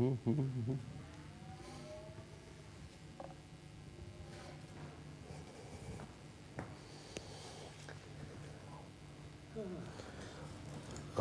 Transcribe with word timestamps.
I 0.00 0.04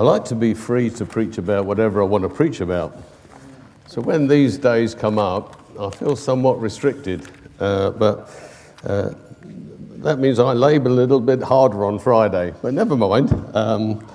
like 0.03 0.25
to 0.25 0.35
be 0.35 0.53
free 0.53 0.91
to 0.91 1.05
preach 1.07 1.39
about 1.39 1.65
whatever 1.65 2.03
I 2.03 2.05
want 2.05 2.21
to 2.21 2.29
preach 2.29 2.61
about. 2.61 2.95
So 3.87 3.99
when 3.99 4.27
these 4.27 4.59
days 4.59 4.93
come 4.93 5.17
up, 5.17 5.59
I 5.79 5.89
feel 5.89 6.15
somewhat 6.15 6.61
restricted, 6.61 7.27
uh, 7.59 7.89
but 7.91 8.29
uh, 8.83 9.09
that 10.03 10.19
means 10.19 10.37
I 10.37 10.53
labour 10.53 10.89
a 10.89 10.93
little 10.93 11.19
bit 11.19 11.41
harder 11.41 11.83
on 11.83 11.97
Friday. 11.97 12.53
But 12.61 12.75
never 12.75 12.95
mind. 12.95 13.33
Um, 13.55 14.05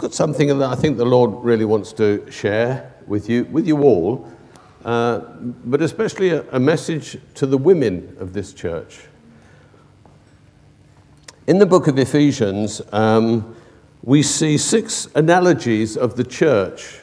I've 0.00 0.04
got 0.04 0.14
something 0.14 0.48
that 0.48 0.62
I 0.62 0.76
think 0.76 0.96
the 0.96 1.04
Lord 1.04 1.44
really 1.44 1.66
wants 1.66 1.92
to 1.92 2.24
share 2.30 2.90
with 3.06 3.28
you, 3.28 3.44
with 3.44 3.66
you 3.66 3.82
all, 3.82 4.26
uh, 4.82 5.18
but 5.18 5.82
especially 5.82 6.30
a, 6.30 6.42
a 6.52 6.58
message 6.58 7.18
to 7.34 7.44
the 7.44 7.58
women 7.58 8.16
of 8.18 8.32
this 8.32 8.54
church. 8.54 9.00
In 11.46 11.58
the 11.58 11.66
book 11.66 11.86
of 11.86 11.98
Ephesians, 11.98 12.80
um, 12.94 13.54
we 14.02 14.22
see 14.22 14.56
six 14.56 15.06
analogies 15.14 15.98
of 15.98 16.16
the 16.16 16.24
church. 16.24 17.02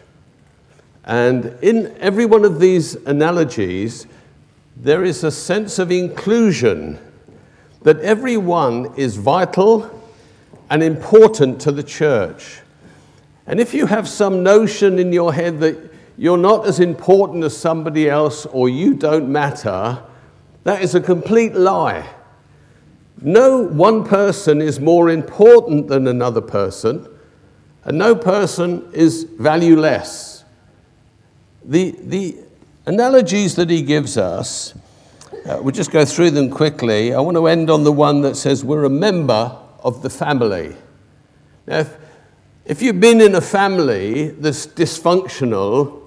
And 1.04 1.56
in 1.62 1.96
every 2.00 2.26
one 2.26 2.46
of 2.46 2.60
these 2.60 2.96
analogies, 3.06 4.08
there 4.76 5.04
is 5.04 5.24
a 5.24 5.30
sense 5.30 5.78
of 5.78 5.92
inclusion 5.92 6.98
that 7.84 8.00
everyone 8.00 8.92
is 8.96 9.18
vital 9.18 9.88
and 10.72 10.82
important 10.82 11.62
to 11.62 11.72
the 11.72 11.84
church. 11.84 12.62
And 13.48 13.62
if 13.62 13.74
you 13.74 13.86
have 13.86 14.08
some 14.08 14.44
notion 14.44 15.00
in 15.00 15.14
your 15.14 15.34
head 15.34 15.62
that 15.62 15.78
you're 16.18 16.38
not 16.38 16.68
as 16.68 16.80
important 16.82 17.44
as 17.46 17.56
somebody 17.56 18.10
else 18.10 18.46
or 18.46 18.68
you 18.68 18.94
don't 18.94 19.30
matter, 19.30 20.04
that 20.66 20.82
is 20.82 20.96
a 20.96 21.00
complete 21.00 21.54
lie. 21.54 22.10
No 23.22 23.62
one 23.62 24.04
person 24.04 24.62
is 24.62 24.80
more 24.80 25.10
important 25.10 25.88
than 25.88 26.08
another 26.08 26.42
person, 26.42 27.08
and 27.86 27.98
no 27.98 28.16
person 28.16 28.88
is 28.94 29.24
valueless. 29.24 30.44
The, 31.64 31.96
the 32.02 32.36
analogies 32.86 33.56
that 33.56 33.70
he 33.70 33.82
gives 33.82 34.18
us, 34.18 34.74
uh, 35.46 35.60
we'll 35.62 35.72
just 35.72 35.92
go 35.92 36.04
through 36.04 36.32
them 36.32 36.50
quickly. 36.50 37.14
I 37.14 37.20
want 37.22 37.38
to 37.38 37.48
end 37.48 37.70
on 37.70 37.86
the 37.86 37.92
one 37.92 38.22
that 38.22 38.36
says 38.36 38.64
we're 38.64 38.84
a 38.84 38.90
member 38.90 39.58
of 39.84 40.02
the 40.02 40.10
family. 40.10 40.76
Now, 41.66 41.80
if, 41.80 41.98
if 42.68 42.82
you've 42.82 43.00
been 43.00 43.22
in 43.22 43.36
a 43.36 43.42
family 43.42 44.28
that's 44.28 44.68
dysfunctional, 44.68 46.02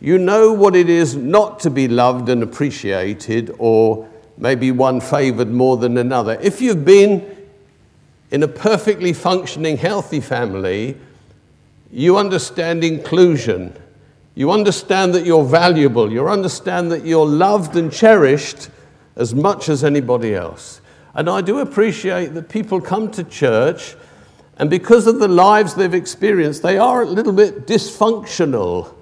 you 0.00 0.18
know 0.18 0.52
what 0.52 0.76
it 0.76 0.88
is 0.88 1.16
not 1.16 1.58
to 1.60 1.70
be 1.70 1.88
loved 1.88 2.28
and 2.28 2.44
appreciated 2.44 3.52
or 3.58 4.08
maybe 4.38 4.70
one 4.70 5.00
favored 5.00 5.50
more 5.50 5.76
than 5.76 5.98
another. 5.98 6.38
If 6.40 6.60
you've 6.60 6.84
been 6.84 7.36
in 8.30 8.44
a 8.44 8.48
perfectly 8.48 9.12
functioning, 9.12 9.76
healthy 9.76 10.20
family, 10.20 10.96
you 11.90 12.16
understand 12.16 12.84
inclusion. 12.84 13.76
You 14.36 14.52
understand 14.52 15.12
that 15.14 15.26
you're 15.26 15.44
valuable. 15.44 16.12
You 16.12 16.28
understand 16.28 16.92
that 16.92 17.04
you're 17.04 17.26
loved 17.26 17.74
and 17.74 17.92
cherished 17.92 18.70
as 19.16 19.34
much 19.34 19.68
as 19.68 19.82
anybody 19.82 20.36
else. 20.36 20.80
And 21.14 21.28
I 21.28 21.40
do 21.40 21.58
appreciate 21.58 22.28
that 22.34 22.48
people 22.48 22.80
come 22.80 23.10
to 23.10 23.24
church, 23.24 23.96
and 24.60 24.68
because 24.68 25.06
of 25.06 25.18
the 25.18 25.26
lives 25.26 25.74
they've 25.74 25.94
experienced, 25.94 26.62
they 26.62 26.76
are 26.76 27.00
a 27.00 27.06
little 27.06 27.32
bit 27.32 27.66
dysfunctional. 27.66 28.92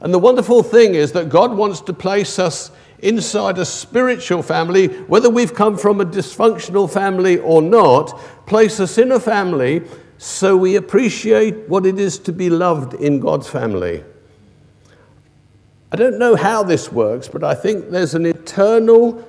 And 0.00 0.12
the 0.12 0.18
wonderful 0.18 0.62
thing 0.62 0.94
is 0.94 1.12
that 1.12 1.30
God 1.30 1.56
wants 1.56 1.80
to 1.80 1.94
place 1.94 2.38
us 2.38 2.70
inside 2.98 3.56
a 3.56 3.64
spiritual 3.64 4.42
family, 4.42 4.88
whether 5.04 5.30
we've 5.30 5.54
come 5.54 5.78
from 5.78 6.02
a 6.02 6.04
dysfunctional 6.04 6.92
family 6.92 7.38
or 7.38 7.62
not, 7.62 8.10
place 8.46 8.78
us 8.78 8.98
in 8.98 9.10
a 9.12 9.18
family 9.18 9.80
so 10.18 10.54
we 10.54 10.76
appreciate 10.76 11.66
what 11.66 11.86
it 11.86 11.98
is 11.98 12.18
to 12.18 12.32
be 12.32 12.50
loved 12.50 12.92
in 12.92 13.20
God's 13.20 13.48
family. 13.48 14.04
I 15.92 15.96
don't 15.96 16.18
know 16.18 16.36
how 16.36 16.62
this 16.62 16.92
works, 16.92 17.26
but 17.26 17.42
I 17.42 17.54
think 17.54 17.88
there's 17.88 18.14
an 18.14 18.26
eternal 18.26 19.26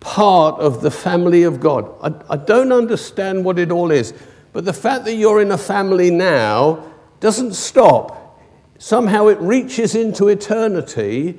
part 0.00 0.60
of 0.60 0.82
the 0.82 0.90
family 0.90 1.44
of 1.44 1.58
God. 1.58 1.90
I, 2.02 2.34
I 2.34 2.36
don't 2.36 2.70
understand 2.70 3.46
what 3.46 3.58
it 3.58 3.70
all 3.70 3.90
is, 3.90 4.12
but 4.52 4.64
the 4.64 4.72
fact 4.72 5.04
that 5.04 5.14
you're 5.14 5.40
in 5.40 5.50
a 5.50 5.58
family 5.58 6.10
now 6.10 6.84
doesn't 7.20 7.54
stop. 7.54 8.40
Somehow 8.78 9.28
it 9.28 9.38
reaches 9.40 9.94
into 9.94 10.28
eternity 10.28 11.38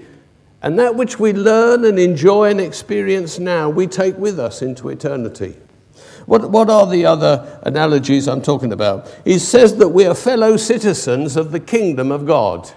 and 0.64 0.80
that 0.80 0.96
which 0.96 1.20
we 1.20 1.34
learn 1.34 1.84
and 1.84 2.00
enjoy 2.00 2.50
and 2.50 2.62
experience 2.62 3.38
now, 3.38 3.70
we 3.70 3.86
take 3.86 4.18
with 4.18 4.40
us 4.40 4.62
into 4.62 4.88
eternity. 4.88 5.58
What, 6.26 6.50
what 6.50 6.70
are 6.70 6.88
the 6.88 7.06
other 7.06 7.60
analogies 7.64 8.30
I'm 8.30 8.42
talking 8.42 8.72
about? 8.72 9.14
He 9.26 9.38
says 9.40 9.76
that 9.78 9.90
we 9.90 10.06
are 10.06 10.16
fellow 10.16 10.56
citizens 10.56 11.36
of 11.36 11.52
the 11.52 11.60
kingdom 11.60 12.14
of 12.14 12.26
God. 12.26 12.72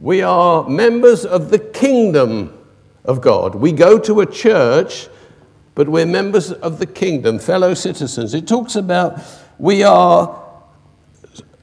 We 0.00 0.22
are 0.22 0.66
members 0.66 1.26
of 1.26 1.50
the 1.50 1.58
kingdom 1.58 2.58
of 3.04 3.20
God. 3.20 3.54
We 3.54 3.72
go 3.72 3.98
to 3.98 4.22
a 4.22 4.26
church, 4.26 5.08
but 5.74 5.88
we're 5.88 6.06
members 6.06 6.52
of 6.52 6.78
the 6.78 6.86
kingdom, 6.86 7.38
fellow 7.38 7.74
citizens. 7.74 8.34
It 8.34 8.46
talks 8.46 8.76
about 8.76 9.20
we 9.58 9.82
are 9.82 10.42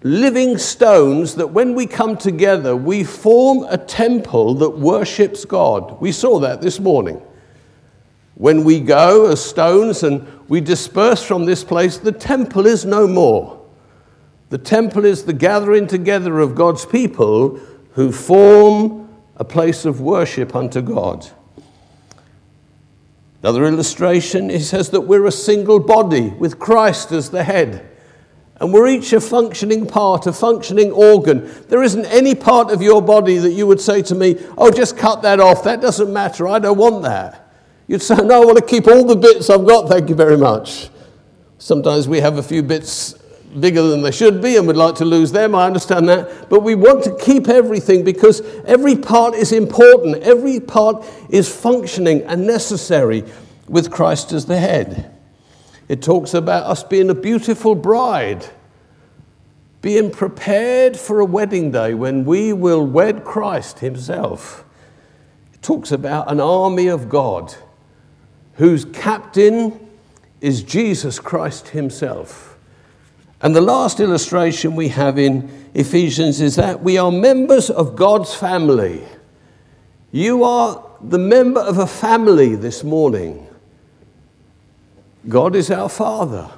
living 0.01 0.57
stones 0.57 1.35
that 1.35 1.47
when 1.47 1.75
we 1.75 1.85
come 1.85 2.17
together, 2.17 2.75
we 2.75 3.03
form 3.03 3.65
a 3.69 3.77
temple 3.77 4.55
that 4.55 4.71
worships 4.71 5.45
God. 5.45 5.99
We 6.01 6.11
saw 6.11 6.39
that 6.39 6.61
this 6.61 6.79
morning. 6.79 7.21
When 8.35 8.63
we 8.63 8.79
go 8.79 9.29
as 9.29 9.43
stones 9.43 10.01
and 10.03 10.25
we 10.47 10.61
disperse 10.61 11.21
from 11.21 11.45
this 11.45 11.63
place, 11.63 11.97
the 11.97 12.13
temple 12.13 12.65
is 12.65 12.85
no 12.85 13.05
more. 13.05 13.59
The 14.49 14.57
temple 14.57 15.05
is 15.05 15.23
the 15.23 15.33
gathering 15.33 15.87
together 15.87 16.39
of 16.39 16.55
God's 16.55 16.85
people 16.85 17.57
who 17.93 18.11
form 18.11 19.09
a 19.35 19.43
place 19.43 19.85
of 19.85 19.99
worship 20.01 20.55
unto 20.55 20.81
God. 20.81 21.29
Another 23.41 23.65
illustration, 23.65 24.49
he 24.49 24.59
says 24.59 24.89
that 24.89 25.01
we're 25.01 25.25
a 25.25 25.31
single 25.31 25.79
body 25.79 26.29
with 26.29 26.59
Christ 26.59 27.11
as 27.11 27.29
the 27.29 27.43
head. 27.43 27.89
And 28.59 28.73
we're 28.73 28.87
each 28.87 29.13
a 29.13 29.21
functioning 29.21 29.85
part, 29.85 30.27
a 30.27 30.33
functioning 30.33 30.91
organ. 30.91 31.49
There 31.69 31.81
isn't 31.81 32.05
any 32.07 32.35
part 32.35 32.71
of 32.71 32.81
your 32.81 33.01
body 33.01 33.37
that 33.37 33.51
you 33.51 33.65
would 33.67 33.79
say 33.79 34.01
to 34.01 34.15
me, 34.15 34.37
oh, 34.57 34.69
just 34.69 34.97
cut 34.97 35.21
that 35.21 35.39
off. 35.39 35.63
That 35.63 35.79
doesn't 35.79 36.11
matter. 36.11 36.47
I 36.47 36.59
don't 36.59 36.77
want 36.77 37.03
that. 37.03 37.53
You'd 37.87 38.01
say, 38.01 38.17
no, 38.17 38.41
I 38.41 38.45
want 38.45 38.57
to 38.57 38.65
keep 38.65 38.87
all 38.87 39.05
the 39.05 39.15
bits 39.15 39.49
I've 39.49 39.65
got. 39.65 39.87
Thank 39.87 40.09
you 40.09 40.15
very 40.15 40.37
much. 40.37 40.89
Sometimes 41.57 42.07
we 42.07 42.19
have 42.19 42.37
a 42.37 42.43
few 42.43 42.61
bits 42.61 43.15
bigger 43.59 43.81
than 43.83 44.01
they 44.01 44.11
should 44.11 44.41
be 44.41 44.57
and 44.57 44.67
we'd 44.67 44.75
like 44.75 44.95
to 44.95 45.05
lose 45.05 45.31
them. 45.31 45.55
I 45.55 45.65
understand 45.65 46.07
that. 46.09 46.49
But 46.49 46.61
we 46.61 46.75
want 46.75 47.03
to 47.05 47.15
keep 47.17 47.47
everything 47.47 48.03
because 48.03 48.41
every 48.65 48.95
part 48.95 49.35
is 49.35 49.51
important, 49.51 50.17
every 50.23 50.59
part 50.59 51.05
is 51.29 51.53
functioning 51.53 52.21
and 52.23 52.45
necessary 52.45 53.23
with 53.67 53.91
Christ 53.91 54.33
as 54.33 54.45
the 54.45 54.57
head. 54.57 55.15
It 55.87 56.01
talks 56.01 56.33
about 56.33 56.65
us 56.65 56.83
being 56.83 57.09
a 57.09 57.15
beautiful 57.15 57.73
bride, 57.73 58.45
being 59.81 60.11
prepared 60.11 60.97
for 60.97 61.19
a 61.19 61.25
wedding 61.25 61.71
day 61.71 61.93
when 61.93 62.25
we 62.25 62.53
will 62.53 62.85
wed 62.85 63.23
Christ 63.23 63.79
Himself. 63.79 64.63
It 65.53 65.61
talks 65.63 65.91
about 65.91 66.31
an 66.31 66.39
army 66.39 66.87
of 66.87 67.09
God 67.09 67.55
whose 68.53 68.85
captain 68.85 69.89
is 70.41 70.63
Jesus 70.63 71.19
Christ 71.19 71.69
Himself. 71.69 72.48
And 73.41 73.55
the 73.55 73.61
last 73.61 73.99
illustration 73.99 74.75
we 74.75 74.89
have 74.89 75.17
in 75.17 75.49
Ephesians 75.73 76.41
is 76.41 76.57
that 76.57 76.81
we 76.81 76.97
are 76.97 77.11
members 77.11 77.69
of 77.69 77.95
God's 77.95 78.33
family. 78.33 79.03
You 80.11 80.43
are 80.43 80.85
the 81.01 81.19
member 81.19 81.61
of 81.61 81.77
a 81.77 81.87
family 81.87 82.55
this 82.55 82.83
morning. 82.83 83.47
God 85.27 85.55
is 85.55 85.71
our 85.71 85.89
Father. 85.89 86.49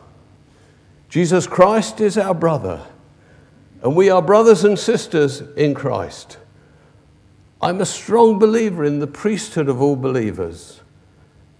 Jesus 1.10 1.45
Christ 1.45 2.01
is 2.01 2.18
our 2.18 2.33
brother. 2.33 2.86
And 3.83 3.95
we 3.95 4.10
are 4.10 4.22
brothers 4.22 4.63
and 4.63 4.78
sisters 4.78 5.42
in 5.56 5.74
Christ. 5.74 6.38
I'm 7.62 7.81
a 7.81 7.86
strong 7.86 8.39
believer 8.39 8.83
in 8.86 9.00
the 9.00 9.07
priesthood 9.07 9.69
of 9.69 9.81
all 9.81 9.95
believers. 9.95 10.81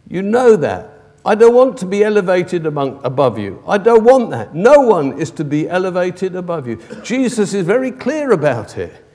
You 0.08 0.22
know 0.22 0.56
that. 0.56 1.01
I 1.24 1.36
don't 1.36 1.54
want 1.54 1.78
to 1.80 1.86
be 1.86 2.04
elevated 2.04 2.66
among, 2.66 3.00
above 3.04 3.38
you. 3.38 3.64
I 3.68 3.78
don't 3.78 4.04
want 4.04 4.32
that. 4.32 4.56
No 4.56 4.80
one 4.82 5.20
is 5.20 5.30
to 5.32 5.44
be 5.44 5.70
elevated 5.70 6.36
above 6.36 6.68
you. 6.68 6.78
Jesus 7.04 7.54
is 7.54 7.66
very 7.66 7.92
clear 7.92 8.32
about 8.32 8.78
it. 8.78 9.06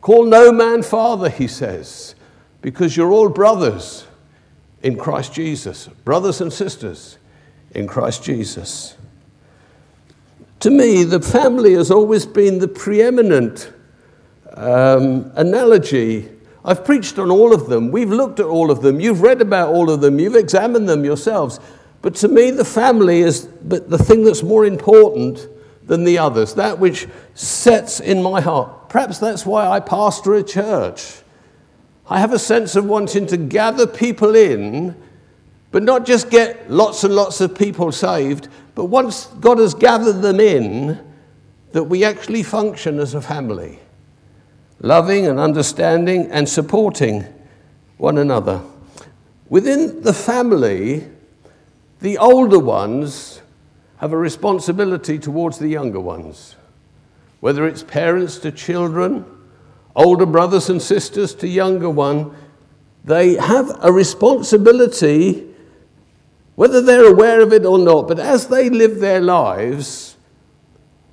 Call 0.00 0.24
no 0.24 0.50
man 0.50 0.82
father, 0.82 1.28
he 1.28 1.46
says, 1.46 2.14
because 2.62 2.96
you're 2.96 3.12
all 3.12 3.28
brothers 3.28 4.06
in 4.82 4.96
Christ 4.96 5.34
Jesus, 5.34 5.88
brothers 6.04 6.40
and 6.40 6.50
sisters 6.50 7.18
in 7.72 7.86
Christ 7.86 8.24
Jesus. 8.24 8.96
To 10.60 10.70
me, 10.70 11.04
the 11.04 11.20
family 11.20 11.74
has 11.74 11.90
always 11.90 12.24
been 12.24 12.58
the 12.58 12.68
preeminent 12.68 13.72
um, 14.54 15.30
analogy. 15.34 16.30
I've 16.64 16.84
preached 16.84 17.18
on 17.18 17.30
all 17.30 17.54
of 17.54 17.68
them. 17.68 17.90
We've 17.90 18.10
looked 18.10 18.40
at 18.40 18.46
all 18.46 18.70
of 18.70 18.82
them. 18.82 19.00
You've 19.00 19.22
read 19.22 19.40
about 19.40 19.72
all 19.72 19.90
of 19.90 20.00
them. 20.00 20.18
You've 20.18 20.36
examined 20.36 20.88
them 20.88 21.04
yourselves. 21.04 21.58
But 22.02 22.14
to 22.16 22.28
me, 22.28 22.50
the 22.50 22.64
family 22.64 23.20
is 23.20 23.48
the 23.62 23.98
thing 23.98 24.24
that's 24.24 24.42
more 24.42 24.64
important 24.64 25.48
than 25.86 26.04
the 26.04 26.18
others, 26.18 26.54
that 26.54 26.78
which 26.78 27.08
sets 27.34 28.00
in 28.00 28.22
my 28.22 28.40
heart. 28.40 28.88
Perhaps 28.88 29.18
that's 29.18 29.44
why 29.44 29.66
I 29.66 29.80
pastor 29.80 30.34
a 30.34 30.42
church. 30.42 31.22
I 32.08 32.20
have 32.20 32.32
a 32.32 32.38
sense 32.38 32.76
of 32.76 32.84
wanting 32.84 33.26
to 33.26 33.36
gather 33.36 33.86
people 33.86 34.34
in, 34.34 34.96
but 35.70 35.82
not 35.82 36.06
just 36.06 36.30
get 36.30 36.70
lots 36.70 37.04
and 37.04 37.14
lots 37.14 37.40
of 37.40 37.54
people 37.54 37.92
saved, 37.92 38.48
but 38.74 38.86
once 38.86 39.26
God 39.40 39.58
has 39.58 39.74
gathered 39.74 40.22
them 40.22 40.40
in, 40.40 40.98
that 41.72 41.84
we 41.84 42.02
actually 42.04 42.42
function 42.42 42.98
as 42.98 43.14
a 43.14 43.20
family, 43.20 43.78
loving 44.80 45.26
and 45.26 45.38
understanding 45.38 46.30
and 46.30 46.48
supporting 46.48 47.24
one 47.98 48.18
another. 48.18 48.62
Within 49.48 50.02
the 50.02 50.12
family, 50.12 51.06
the 52.00 52.16
older 52.18 52.58
ones 52.58 53.42
have 53.98 54.12
a 54.12 54.16
responsibility 54.16 55.18
towards 55.18 55.58
the 55.58 55.68
younger 55.68 56.00
ones, 56.00 56.56
whether 57.40 57.66
it's 57.66 57.82
parents 57.82 58.38
to 58.38 58.50
children, 58.50 59.24
older 59.94 60.24
brothers 60.24 60.70
and 60.70 60.80
sisters 60.80 61.34
to 61.34 61.46
younger 61.46 61.90
one, 61.90 62.34
they 63.04 63.34
have 63.34 63.70
a 63.82 63.92
responsibility, 63.92 65.46
whether 66.54 66.80
they're 66.80 67.10
aware 67.10 67.40
of 67.42 67.52
it 67.52 67.66
or 67.66 67.78
not, 67.78 68.08
but 68.08 68.18
as 68.18 68.46
they 68.48 68.70
live 68.70 69.00
their 69.00 69.20
lives, 69.20 70.16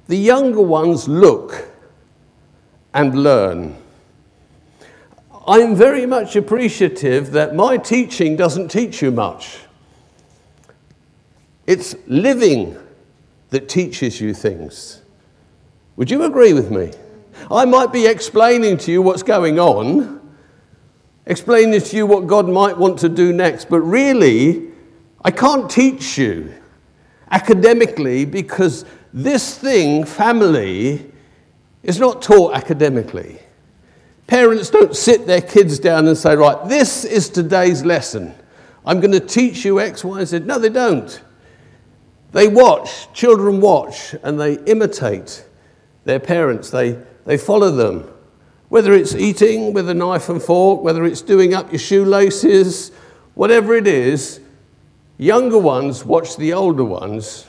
the 0.07 0.17
younger 0.17 0.61
ones 0.61 1.07
look 1.09 1.67
and 2.97 3.13
learn. 3.13 3.77
I'm 5.47 5.75
very 5.75 6.07
much 6.07 6.35
appreciative 6.35 7.31
that 7.33 7.53
my 7.53 7.77
teaching 7.77 8.35
doesn't 8.35 8.69
teach 8.69 9.03
you 9.03 9.11
much. 9.11 9.59
It's 11.67 11.95
living 12.07 12.75
that 13.51 13.69
teaches 13.69 14.19
you 14.19 14.33
things. 14.33 15.03
Would 15.95 16.09
you 16.09 16.23
agree 16.23 16.53
with 16.53 16.71
me? 16.71 16.91
I 17.51 17.65
might 17.65 17.93
be 17.93 18.07
explaining 18.07 18.77
to 18.77 18.91
you 18.91 19.03
what's 19.03 19.21
going 19.21 19.59
on, 19.59 20.19
explaining 21.27 21.79
to 21.79 21.95
you 21.97 22.07
what 22.07 22.25
God 22.25 22.49
might 22.49 22.75
want 22.75 22.97
to 22.99 23.09
do 23.09 23.31
next, 23.31 23.69
but 23.69 23.81
really, 23.81 24.71
I 25.23 25.29
can't 25.29 25.69
teach 25.69 26.17
you 26.17 26.51
academically 27.29 28.25
because 28.25 28.85
this 29.13 29.55
thing, 29.55 30.03
family, 30.03 31.11
is 31.87 31.99
not 31.99 32.21
taught 32.21 32.53
academically. 32.53 33.39
Parents 34.27 34.69
don't 34.69 34.95
sit 34.95 35.25
their 35.25 35.41
kids 35.41 35.79
down 35.79 36.05
and 36.07 36.17
say, 36.17 36.35
Right, 36.35 36.67
this 36.67 37.05
is 37.05 37.29
today's 37.29 37.83
lesson. 37.83 38.35
I'm 38.85 38.99
going 38.99 39.13
to 39.13 39.21
teach 39.21 39.65
you 39.65 39.79
X, 39.79 40.03
Y, 40.03 40.19
and 40.19 40.27
Z. 40.27 40.39
No, 40.39 40.59
they 40.59 40.69
don't. 40.69 41.21
They 42.33 42.49
watch, 42.49 43.11
children 43.13 43.61
watch, 43.61 44.13
and 44.21 44.39
they 44.39 44.55
imitate 44.65 45.45
their 46.03 46.19
parents. 46.19 46.69
They, 46.69 46.99
they 47.25 47.37
follow 47.37 47.71
them. 47.71 48.09
Whether 48.69 48.93
it's 48.93 49.15
eating 49.15 49.71
with 49.73 49.89
a 49.89 49.93
knife 49.93 50.27
and 50.27 50.41
fork, 50.41 50.83
whether 50.83 51.05
it's 51.05 51.21
doing 51.21 51.53
up 51.53 51.71
your 51.71 51.79
shoelaces, 51.79 52.89
whatever 53.33 53.75
it 53.75 53.87
is, 53.87 54.41
younger 55.17 55.57
ones 55.57 56.03
watch 56.03 56.35
the 56.35 56.51
older 56.51 56.83
ones 56.83 57.47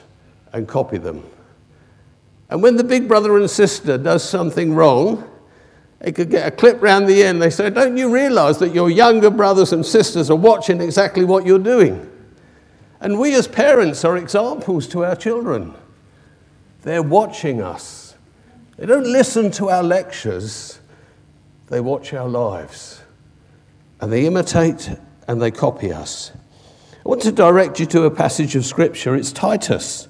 and 0.52 0.68
copy 0.68 0.98
them. 0.98 1.24
And 2.50 2.62
when 2.62 2.76
the 2.76 2.84
big 2.84 3.08
brother 3.08 3.36
and 3.36 3.50
sister 3.50 3.98
does 3.98 4.26
something 4.26 4.74
wrong, 4.74 5.28
they 6.00 6.12
could 6.12 6.30
get 6.30 6.46
a 6.46 6.50
clip 6.50 6.80
round 6.80 7.08
the 7.08 7.22
end. 7.22 7.42
They 7.42 7.50
say, 7.50 7.70
Don't 7.70 7.96
you 7.96 8.12
realize 8.12 8.58
that 8.58 8.74
your 8.74 8.88
younger 8.88 9.30
brothers 9.30 9.72
and 9.72 9.84
sisters 9.84 10.30
are 10.30 10.36
watching 10.36 10.80
exactly 10.80 11.24
what 11.24 11.44
you're 11.44 11.58
doing? 11.58 12.08
And 13.00 13.18
we 13.18 13.34
as 13.34 13.46
parents 13.46 14.04
are 14.04 14.16
examples 14.16 14.86
to 14.88 15.04
our 15.04 15.16
children. 15.16 15.74
They're 16.82 17.02
watching 17.02 17.60
us. 17.60 18.16
They 18.76 18.86
don't 18.86 19.06
listen 19.06 19.50
to 19.52 19.70
our 19.70 19.82
lectures, 19.82 20.78
they 21.66 21.80
watch 21.80 22.14
our 22.14 22.28
lives. 22.28 23.02
And 24.00 24.12
they 24.12 24.26
imitate 24.26 24.90
and 25.26 25.42
they 25.42 25.50
copy 25.50 25.92
us. 25.92 26.30
I 27.04 27.08
want 27.08 27.22
to 27.22 27.32
direct 27.32 27.80
you 27.80 27.86
to 27.86 28.04
a 28.04 28.10
passage 28.10 28.54
of 28.54 28.64
Scripture. 28.64 29.16
It's 29.16 29.32
Titus. 29.32 30.08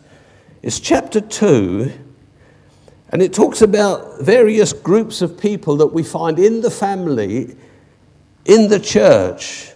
It's 0.62 0.78
chapter 0.78 1.22
2, 1.22 1.90
and 3.10 3.22
it 3.22 3.32
talks 3.32 3.62
about 3.62 4.20
various 4.20 4.72
groups 4.72 5.22
of 5.22 5.40
people 5.40 5.76
that 5.76 5.88
we 5.88 6.02
find 6.02 6.38
in 6.38 6.60
the 6.60 6.70
family, 6.70 7.56
in 8.44 8.68
the 8.68 8.80
church, 8.80 9.72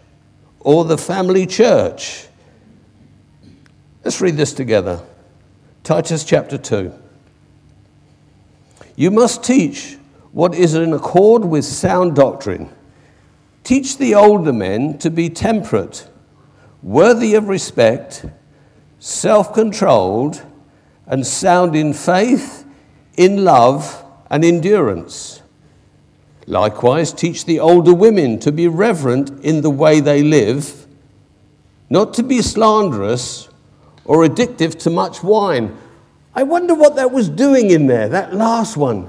or 0.60 0.84
the 0.84 0.98
family 0.98 1.46
church. 1.46 2.26
Let's 4.04 4.20
read 4.20 4.36
this 4.36 4.52
together. 4.52 5.02
Titus 5.82 6.24
chapter 6.24 6.58
2. 6.58 6.92
You 8.96 9.10
must 9.10 9.42
teach 9.42 9.96
what 10.32 10.54
is 10.54 10.74
in 10.74 10.92
accord 10.92 11.44
with 11.44 11.64
sound 11.64 12.14
doctrine. 12.14 12.70
Teach 13.64 13.96
the 13.96 14.14
older 14.14 14.52
men 14.52 14.98
to 14.98 15.10
be 15.10 15.30
temperate, 15.30 16.08
worthy 16.82 17.34
of 17.34 17.48
respect, 17.48 18.26
self 18.98 19.54
controlled, 19.54 20.42
and 21.06 21.26
sound 21.26 21.76
in 21.76 21.92
faith, 21.92 22.61
in 23.16 23.44
love, 23.44 24.04
and 24.30 24.44
endurance. 24.44 25.42
Likewise, 26.46 27.12
teach 27.12 27.44
the 27.44 27.60
older 27.60 27.94
women 27.94 28.38
to 28.40 28.50
be 28.50 28.66
reverent 28.66 29.30
in 29.44 29.60
the 29.60 29.70
way 29.70 30.00
they 30.00 30.22
live, 30.22 30.86
not 31.90 32.14
to 32.14 32.22
be 32.22 32.40
slanderous 32.40 33.48
or 34.04 34.26
addictive 34.26 34.78
to 34.80 34.90
much 34.90 35.22
wine. 35.22 35.76
I 36.34 36.42
wonder 36.42 36.74
what 36.74 36.96
that 36.96 37.12
was 37.12 37.28
doing 37.28 37.70
in 37.70 37.86
there, 37.86 38.08
that 38.08 38.34
last 38.34 38.76
one. 38.76 39.08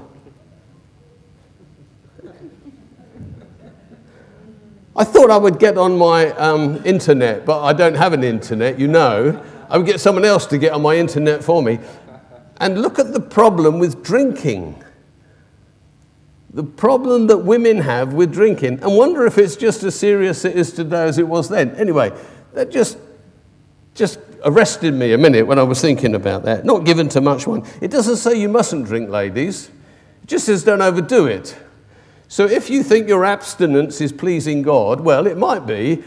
I 4.96 5.02
thought 5.02 5.30
I 5.30 5.36
would 5.36 5.58
get 5.58 5.76
on 5.76 5.98
my 5.98 6.30
um, 6.32 6.80
internet, 6.84 7.44
but 7.44 7.64
I 7.64 7.72
don't 7.72 7.96
have 7.96 8.12
an 8.12 8.22
internet, 8.22 8.78
you 8.78 8.86
know. 8.86 9.42
I 9.68 9.76
would 9.76 9.86
get 9.86 9.98
someone 9.98 10.24
else 10.24 10.46
to 10.46 10.58
get 10.58 10.72
on 10.72 10.82
my 10.82 10.96
internet 10.96 11.42
for 11.42 11.62
me. 11.62 11.80
And 12.58 12.80
look 12.80 12.98
at 12.98 13.12
the 13.12 13.20
problem 13.20 13.78
with 13.78 14.04
drinking. 14.04 14.82
The 16.50 16.62
problem 16.62 17.26
that 17.26 17.38
women 17.38 17.78
have 17.78 18.12
with 18.12 18.32
drinking, 18.32 18.78
and 18.80 18.96
wonder 18.96 19.26
if 19.26 19.38
it's 19.38 19.56
just 19.56 19.82
as 19.82 19.96
serious 19.96 20.44
as 20.44 20.52
it 20.52 20.56
is 20.56 20.72
today 20.72 21.02
as 21.02 21.18
it 21.18 21.26
was 21.26 21.48
then. 21.48 21.74
Anyway, 21.74 22.12
that 22.52 22.70
just, 22.70 22.96
just 23.96 24.20
arrested 24.44 24.94
me 24.94 25.12
a 25.14 25.18
minute 25.18 25.48
when 25.48 25.58
I 25.58 25.64
was 25.64 25.80
thinking 25.80 26.14
about 26.14 26.44
that. 26.44 26.64
Not 26.64 26.84
given 26.84 27.08
to 27.10 27.20
much 27.20 27.46
wine. 27.48 27.66
It 27.80 27.90
doesn't 27.90 28.16
say 28.16 28.36
you 28.36 28.48
mustn't 28.48 28.86
drink, 28.86 29.10
ladies. 29.10 29.68
It 30.22 30.28
just 30.28 30.46
says 30.46 30.62
don't 30.62 30.80
overdo 30.80 31.26
it. 31.26 31.56
So 32.28 32.46
if 32.46 32.70
you 32.70 32.82
think 32.82 33.08
your 33.08 33.24
abstinence 33.24 34.00
is 34.00 34.12
pleasing 34.12 34.62
God, 34.62 35.00
well, 35.00 35.26
it 35.26 35.36
might 35.36 35.66
be, 35.66 36.04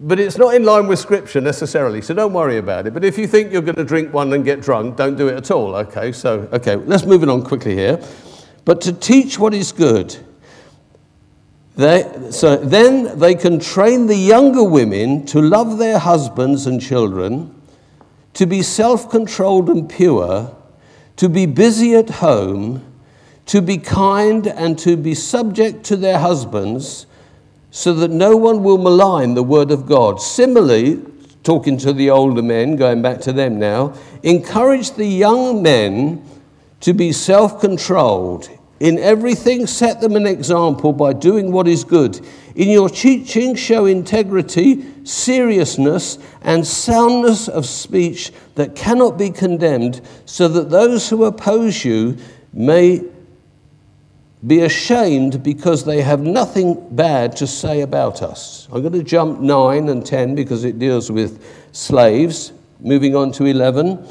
but 0.00 0.20
it's 0.20 0.38
not 0.38 0.54
in 0.54 0.64
line 0.64 0.86
with 0.86 1.00
Scripture 1.00 1.40
necessarily, 1.40 2.00
so 2.00 2.14
don't 2.14 2.32
worry 2.32 2.58
about 2.58 2.86
it. 2.86 2.94
But 2.94 3.04
if 3.04 3.18
you 3.18 3.26
think 3.26 3.52
you're 3.52 3.62
going 3.62 3.76
to 3.76 3.84
drink 3.84 4.14
one 4.14 4.32
and 4.32 4.44
get 4.44 4.60
drunk, 4.60 4.96
don't 4.96 5.16
do 5.16 5.26
it 5.26 5.36
at 5.36 5.50
all. 5.50 5.74
Okay, 5.74 6.12
so, 6.12 6.48
okay, 6.52 6.76
let's 6.76 7.04
move 7.04 7.24
it 7.24 7.28
on 7.28 7.42
quickly 7.42 7.74
here. 7.74 8.00
But 8.64 8.80
to 8.82 8.92
teach 8.92 9.38
what 9.40 9.54
is 9.54 9.72
good, 9.72 10.16
they, 11.74 12.30
so 12.30 12.56
then 12.56 13.18
they 13.18 13.34
can 13.34 13.58
train 13.58 14.06
the 14.06 14.16
younger 14.16 14.62
women 14.62 15.26
to 15.26 15.40
love 15.40 15.78
their 15.78 15.98
husbands 15.98 16.66
and 16.66 16.80
children 16.80 17.54
to 18.34 18.46
be 18.46 18.62
self 18.62 19.10
controlled 19.10 19.68
and 19.68 19.90
pure, 19.90 20.54
to 21.16 21.28
be 21.28 21.44
busy 21.44 21.96
at 21.96 22.08
home, 22.08 22.84
to 23.46 23.60
be 23.60 23.78
kind, 23.78 24.46
and 24.46 24.78
to 24.78 24.96
be 24.96 25.12
subject 25.12 25.82
to 25.86 25.96
their 25.96 26.20
husbands, 26.20 27.06
so 27.70 27.92
that 27.94 28.10
no 28.10 28.36
one 28.36 28.62
will 28.62 28.78
malign 28.78 29.34
the 29.34 29.42
word 29.42 29.70
of 29.70 29.86
God. 29.86 30.20
Similarly, 30.20 31.02
talking 31.42 31.76
to 31.78 31.92
the 31.92 32.10
older 32.10 32.42
men, 32.42 32.76
going 32.76 33.02
back 33.02 33.20
to 33.22 33.32
them 33.32 33.58
now, 33.58 33.94
encourage 34.22 34.92
the 34.92 35.06
young 35.06 35.62
men 35.62 36.22
to 36.80 36.92
be 36.92 37.12
self 37.12 37.60
controlled. 37.60 38.48
In 38.80 38.98
everything, 38.98 39.66
set 39.66 40.00
them 40.00 40.14
an 40.14 40.26
example 40.26 40.92
by 40.92 41.12
doing 41.12 41.50
what 41.50 41.66
is 41.66 41.82
good. 41.82 42.20
In 42.54 42.68
your 42.68 42.88
teaching, 42.88 43.56
show 43.56 43.86
integrity, 43.86 44.84
seriousness, 45.04 46.18
and 46.42 46.64
soundness 46.64 47.48
of 47.48 47.66
speech 47.66 48.32
that 48.54 48.76
cannot 48.76 49.18
be 49.18 49.30
condemned, 49.30 50.00
so 50.26 50.46
that 50.46 50.70
those 50.70 51.08
who 51.08 51.24
oppose 51.24 51.84
you 51.84 52.18
may 52.52 53.02
be 54.46 54.60
ashamed 54.60 55.42
because 55.42 55.84
they 55.84 56.02
have 56.02 56.20
nothing 56.20 56.94
bad 56.94 57.36
to 57.36 57.46
say 57.46 57.80
about 57.80 58.22
us. 58.22 58.68
I'm 58.72 58.82
going 58.82 58.92
to 58.92 59.02
jump 59.02 59.40
9 59.40 59.88
and 59.88 60.06
10 60.06 60.34
because 60.34 60.64
it 60.64 60.78
deals 60.78 61.10
with 61.10 61.44
slaves. 61.72 62.52
Moving 62.80 63.16
on 63.16 63.32
to 63.32 63.44
11. 63.44 64.06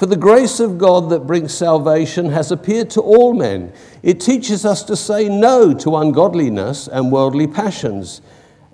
For 0.00 0.06
the 0.06 0.16
grace 0.16 0.60
of 0.60 0.78
God 0.78 1.10
that 1.10 1.26
brings 1.26 1.52
salvation 1.52 2.30
has 2.30 2.50
appeared 2.50 2.88
to 2.90 3.02
all 3.02 3.34
men. 3.34 3.70
It 4.02 4.18
teaches 4.18 4.64
us 4.64 4.82
to 4.84 4.96
say 4.96 5.28
no 5.28 5.74
to 5.74 5.96
ungodliness 5.96 6.88
and 6.88 7.12
worldly 7.12 7.46
passions, 7.46 8.22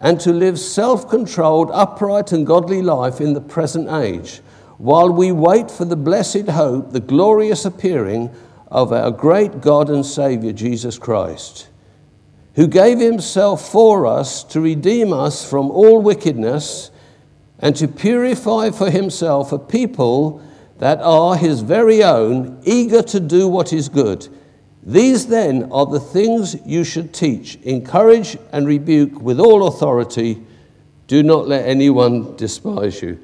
and 0.01 0.21
to 0.21 0.33
live 0.33 0.57
self 0.57 1.09
controlled, 1.09 1.71
upright, 1.73 2.31
and 2.31 2.47
godly 2.47 2.81
life 2.81 3.21
in 3.21 3.33
the 3.33 3.41
present 3.41 3.91
age, 3.91 4.41
while 4.79 5.11
we 5.11 5.33
wait 5.33 5.69
for 5.69 5.85
the 5.85 5.97
blessed 5.97 6.49
hope, 6.49 6.93
the 6.93 7.01
glorious 7.01 7.65
appearing 7.65 8.33
of 8.69 8.93
our 8.93 9.11
great 9.11 9.61
God 9.61 9.91
and 9.91 10.05
Saviour, 10.05 10.53
Jesus 10.53 10.99
Christ, 10.99 11.69
who 12.55 12.67
gave 12.67 12.99
himself 12.99 13.71
for 13.71 14.07
us 14.07 14.43
to 14.45 14.61
redeem 14.61 15.13
us 15.13 15.49
from 15.49 15.71
all 15.71 16.01
wickedness 16.01 16.91
and 17.59 17.77
to 17.77 17.89
purify 17.89 18.71
for 18.71 18.91
himself 18.91 19.53
a 19.53 19.59
people 19.59 20.43
that 20.79 21.01
are 21.01 21.37
his 21.37 21.61
very 21.61 22.03
own, 22.03 22.61
eager 22.65 23.03
to 23.03 23.21
do 23.21 23.49
what 23.49 23.73
is 23.73 23.89
good. 23.89 24.29
These 24.83 25.27
then 25.27 25.73
are 25.73 25.87
the 25.87 26.01
things 26.01 26.57
you 26.67 26.85
should 26.85 27.13
teach, 27.13 27.57
encourage 27.63 28.37
and 28.53 28.67
rebuke 28.67 29.21
with 29.21 29.41
all 29.41 29.67
authority. 29.67 30.43
Do 31.07 31.23
not 31.23 31.49
let 31.49 31.67
anyone 31.67 32.37
despise 32.37 33.01
you. 33.03 33.19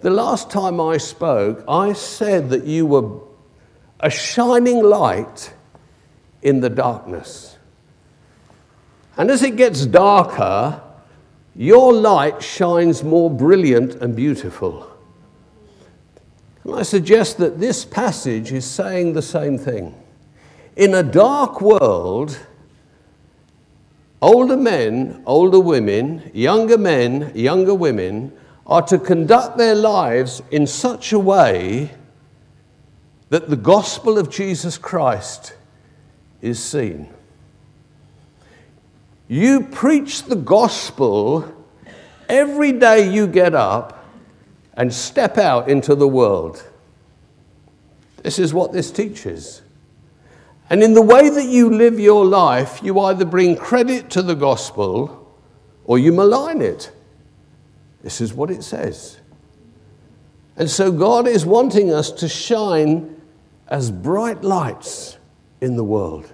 The 0.00 0.10
last 0.10 0.50
time 0.50 0.80
I 0.80 0.96
spoke, 0.96 1.64
I 1.68 1.92
said 1.92 2.50
that 2.50 2.64
you 2.64 2.86
were 2.86 3.20
a 4.00 4.10
shining 4.10 4.82
light 4.82 5.52
in 6.42 6.60
the 6.60 6.70
darkness. 6.70 7.58
And 9.16 9.30
as 9.30 9.42
it 9.42 9.56
gets 9.56 9.84
darker, 9.84 10.80
your 11.54 11.92
light 11.92 12.42
shines 12.42 13.04
more 13.04 13.30
brilliant 13.30 13.96
and 13.96 14.16
beautiful. 14.16 14.86
And 16.64 16.74
I 16.74 16.82
suggest 16.82 17.38
that 17.38 17.60
this 17.60 17.84
passage 17.84 18.52
is 18.52 18.64
saying 18.64 19.12
the 19.12 19.22
same 19.22 19.58
thing. 19.58 19.94
In 20.76 20.94
a 20.94 21.02
dark 21.02 21.60
world, 21.60 22.38
older 24.22 24.56
men, 24.56 25.22
older 25.26 25.60
women, 25.60 26.30
younger 26.32 26.78
men, 26.78 27.32
younger 27.34 27.74
women 27.74 28.32
are 28.66 28.82
to 28.82 28.98
conduct 28.98 29.58
their 29.58 29.74
lives 29.74 30.42
in 30.50 30.66
such 30.66 31.12
a 31.12 31.18
way 31.18 31.90
that 33.30 33.48
the 33.48 33.56
gospel 33.56 34.18
of 34.18 34.28
Jesus 34.28 34.76
Christ 34.76 35.54
is 36.42 36.62
seen. 36.62 37.08
You 39.28 39.62
preach 39.62 40.24
the 40.24 40.36
gospel 40.36 41.54
every 42.28 42.72
day 42.72 43.08
you 43.10 43.28
get 43.28 43.54
up 43.54 44.04
and 44.74 44.92
step 44.92 45.38
out 45.38 45.70
into 45.70 45.94
the 45.94 46.08
world. 46.08 46.64
This 48.22 48.40
is 48.40 48.52
what 48.52 48.72
this 48.72 48.90
teaches. 48.90 49.62
And 50.68 50.82
in 50.82 50.94
the 50.94 51.02
way 51.02 51.30
that 51.30 51.46
you 51.46 51.70
live 51.70 51.98
your 51.98 52.24
life, 52.24 52.80
you 52.82 52.98
either 52.98 53.24
bring 53.24 53.56
credit 53.56 54.10
to 54.10 54.22
the 54.22 54.34
gospel 54.34 55.32
or 55.84 55.98
you 55.98 56.12
malign 56.12 56.60
it. 56.60 56.90
This 58.02 58.20
is 58.20 58.34
what 58.34 58.50
it 58.50 58.64
says. 58.64 59.18
And 60.56 60.68
so 60.68 60.90
God 60.90 61.28
is 61.28 61.46
wanting 61.46 61.92
us 61.92 62.10
to 62.12 62.28
shine 62.28 63.19
as 63.70 63.90
bright 63.90 64.42
lights 64.42 65.16
in 65.60 65.76
the 65.76 65.84
world 65.84 66.32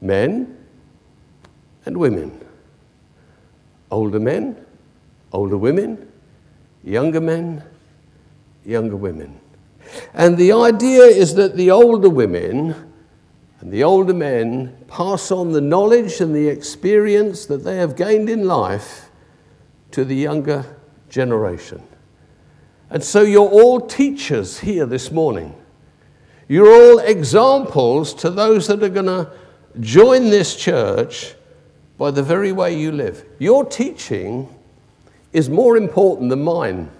men 0.00 0.56
and 1.86 1.96
women, 1.96 2.44
older 3.90 4.20
men, 4.20 4.64
older 5.32 5.56
women, 5.56 6.10
younger 6.82 7.20
men, 7.20 7.62
younger 8.64 8.96
women. 8.96 9.40
And 10.12 10.36
the 10.36 10.52
idea 10.52 11.04
is 11.04 11.34
that 11.34 11.56
the 11.56 11.70
older 11.70 12.10
women 12.10 12.92
and 13.60 13.72
the 13.72 13.82
older 13.82 14.12
men 14.14 14.76
pass 14.88 15.30
on 15.30 15.52
the 15.52 15.60
knowledge 15.60 16.20
and 16.20 16.34
the 16.34 16.48
experience 16.48 17.46
that 17.46 17.64
they 17.64 17.76
have 17.76 17.96
gained 17.96 18.28
in 18.28 18.46
life 18.46 19.10
to 19.92 20.04
the 20.04 20.16
younger 20.16 20.76
generation. 21.08 21.82
And 22.90 23.02
so 23.02 23.22
you're 23.22 23.48
all 23.48 23.80
teachers 23.80 24.58
here 24.58 24.84
this 24.84 25.10
morning. 25.10 25.54
You're 26.48 26.68
all 26.68 26.98
examples 26.98 28.14
to 28.14 28.30
those 28.30 28.66
that 28.66 28.82
are 28.82 28.88
going 28.88 29.06
to 29.06 29.30
join 29.80 30.30
this 30.30 30.56
church 30.56 31.34
by 31.96 32.10
the 32.10 32.22
very 32.22 32.52
way 32.52 32.78
you 32.78 32.92
live. 32.92 33.24
Your 33.38 33.64
teaching 33.64 34.54
is 35.32 35.48
more 35.48 35.76
important 35.76 36.30
than 36.30 36.42
mine. 36.42 36.90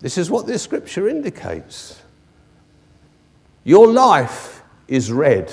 This 0.00 0.18
is 0.18 0.30
what 0.30 0.46
this 0.46 0.62
scripture 0.62 1.08
indicates. 1.08 2.02
Your 3.64 3.86
life 3.86 4.62
is 4.88 5.12
read. 5.12 5.52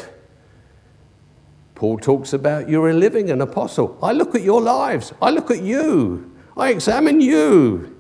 Paul 1.76 2.00
talks 2.00 2.34
about 2.34 2.68
you're 2.68 2.90
a 2.90 2.94
living 2.94 3.30
an 3.30 3.42
apostle. 3.42 3.98
I 4.02 4.12
look 4.12 4.36
at 4.36 4.42
your 4.42 4.62
lives, 4.62 5.14
I 5.22 5.30
look 5.30 5.52
at 5.52 5.62
you, 5.62 6.36
I 6.58 6.72
examine 6.72 7.22
you, 7.22 7.96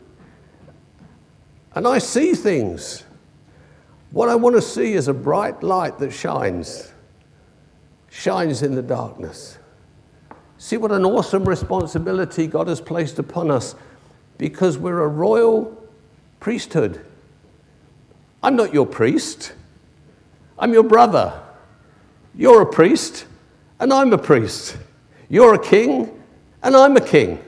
and 1.76 1.88
I 1.88 2.00
see 2.00 2.34
things. 2.34 3.06
What 4.12 4.30
I 4.30 4.36
want 4.36 4.56
to 4.56 4.62
see 4.62 4.94
is 4.94 5.08
a 5.08 5.14
bright 5.14 5.62
light 5.62 6.00
that 6.00 6.12
shines, 6.12 6.92
shines 8.10 8.64
in 8.64 8.74
the 8.74 8.82
darkness. 8.82 9.58
See 10.58 10.78
what 10.78 10.92
an 10.92 11.06
awesome 11.06 11.46
responsibility 11.46 12.48
God 12.48 12.68
has 12.68 12.82
placed 12.82 13.20
upon 13.20 13.52
us 13.52 13.76
because 14.38 14.78
we're 14.78 15.02
a 15.02 15.08
royal 15.08 15.78
priesthood. 16.40 17.06
I'm 18.42 18.56
not 18.56 18.74
your 18.74 18.86
priest, 18.86 19.54
I'm 20.58 20.74
your 20.74 20.84
brother. 20.84 21.42
You're 22.36 22.62
a 22.62 22.66
priest, 22.66 23.26
and 23.80 23.92
I'm 23.92 24.14
a 24.14 24.18
priest. 24.18 24.78
You're 25.30 25.56
a 25.56 25.60
king, 25.60 26.22
and 26.64 26.76
I'm 26.76 26.96
a 26.96 27.02
king. 27.02 27.44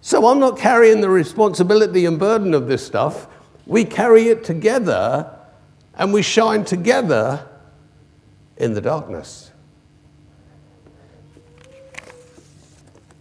So 0.00 0.26
I'm 0.26 0.38
not 0.38 0.58
carrying 0.58 1.00
the 1.00 1.10
responsibility 1.10 2.06
and 2.06 2.18
burden 2.18 2.54
of 2.54 2.68
this 2.68 2.86
stuff. 2.86 3.26
We 3.66 3.84
carry 3.84 4.28
it 4.28 4.44
together, 4.44 5.39
and 6.00 6.14
we 6.14 6.22
shine 6.22 6.64
together 6.64 7.46
in 8.56 8.72
the 8.72 8.80
darkness. 8.80 9.50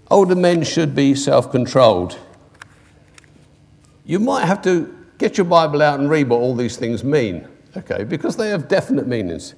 Older 0.10 0.36
men 0.36 0.64
should 0.64 0.96
be 0.96 1.14
self 1.14 1.52
controlled. 1.52 2.18
You 4.06 4.20
might 4.20 4.46
have 4.46 4.62
to 4.62 4.96
get 5.18 5.38
your 5.38 5.46
Bible 5.46 5.82
out 5.82 6.00
and 6.00 6.10
read 6.10 6.30
what 6.30 6.38
all 6.38 6.56
these 6.56 6.78
things 6.78 7.04
mean, 7.04 7.46
okay, 7.76 8.06
because 8.06 8.38
they 8.38 8.48
have 8.48 8.70
definite 8.70 9.08
meanings. 9.08 9.56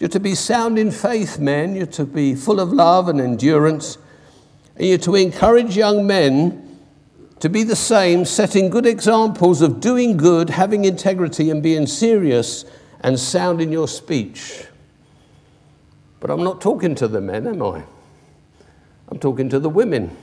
You're 0.00 0.10
to 0.10 0.20
be 0.20 0.34
sound 0.34 0.76
in 0.76 0.90
faith, 0.90 1.38
men. 1.38 1.76
You're 1.76 1.86
to 1.86 2.04
be 2.04 2.34
full 2.34 2.58
of 2.58 2.72
love 2.72 3.08
and 3.08 3.20
endurance. 3.20 3.96
And 4.74 4.88
you're 4.88 4.98
to 4.98 5.14
encourage 5.14 5.76
young 5.76 6.04
men 6.04 6.65
to 7.40 7.48
be 7.48 7.62
the 7.62 7.76
same, 7.76 8.24
setting 8.24 8.70
good 8.70 8.86
examples 8.86 9.60
of 9.60 9.80
doing 9.80 10.16
good, 10.16 10.50
having 10.50 10.84
integrity, 10.84 11.50
and 11.50 11.62
being 11.62 11.86
serious 11.86 12.64
and 13.00 13.18
sound 13.20 13.60
in 13.60 13.70
your 13.70 13.88
speech. 13.88 14.64
But 16.20 16.30
I'm 16.30 16.42
not 16.42 16.60
talking 16.60 16.94
to 16.96 17.08
the 17.08 17.20
men, 17.20 17.46
am 17.46 17.62
I? 17.62 17.82
I'm 19.08 19.18
talking 19.18 19.48
to 19.50 19.60
the 19.60 19.68
women. 19.68 20.16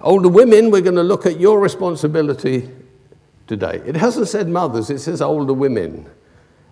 Older 0.00 0.28
women, 0.28 0.70
we're 0.70 0.82
going 0.82 0.96
to 0.96 1.02
look 1.02 1.26
at 1.26 1.40
your 1.40 1.58
responsibility 1.58 2.68
today. 3.46 3.80
It 3.86 3.96
hasn't 3.96 4.28
said 4.28 4.48
mothers, 4.48 4.90
it 4.90 4.98
says 4.98 5.22
older 5.22 5.54
women. 5.54 6.06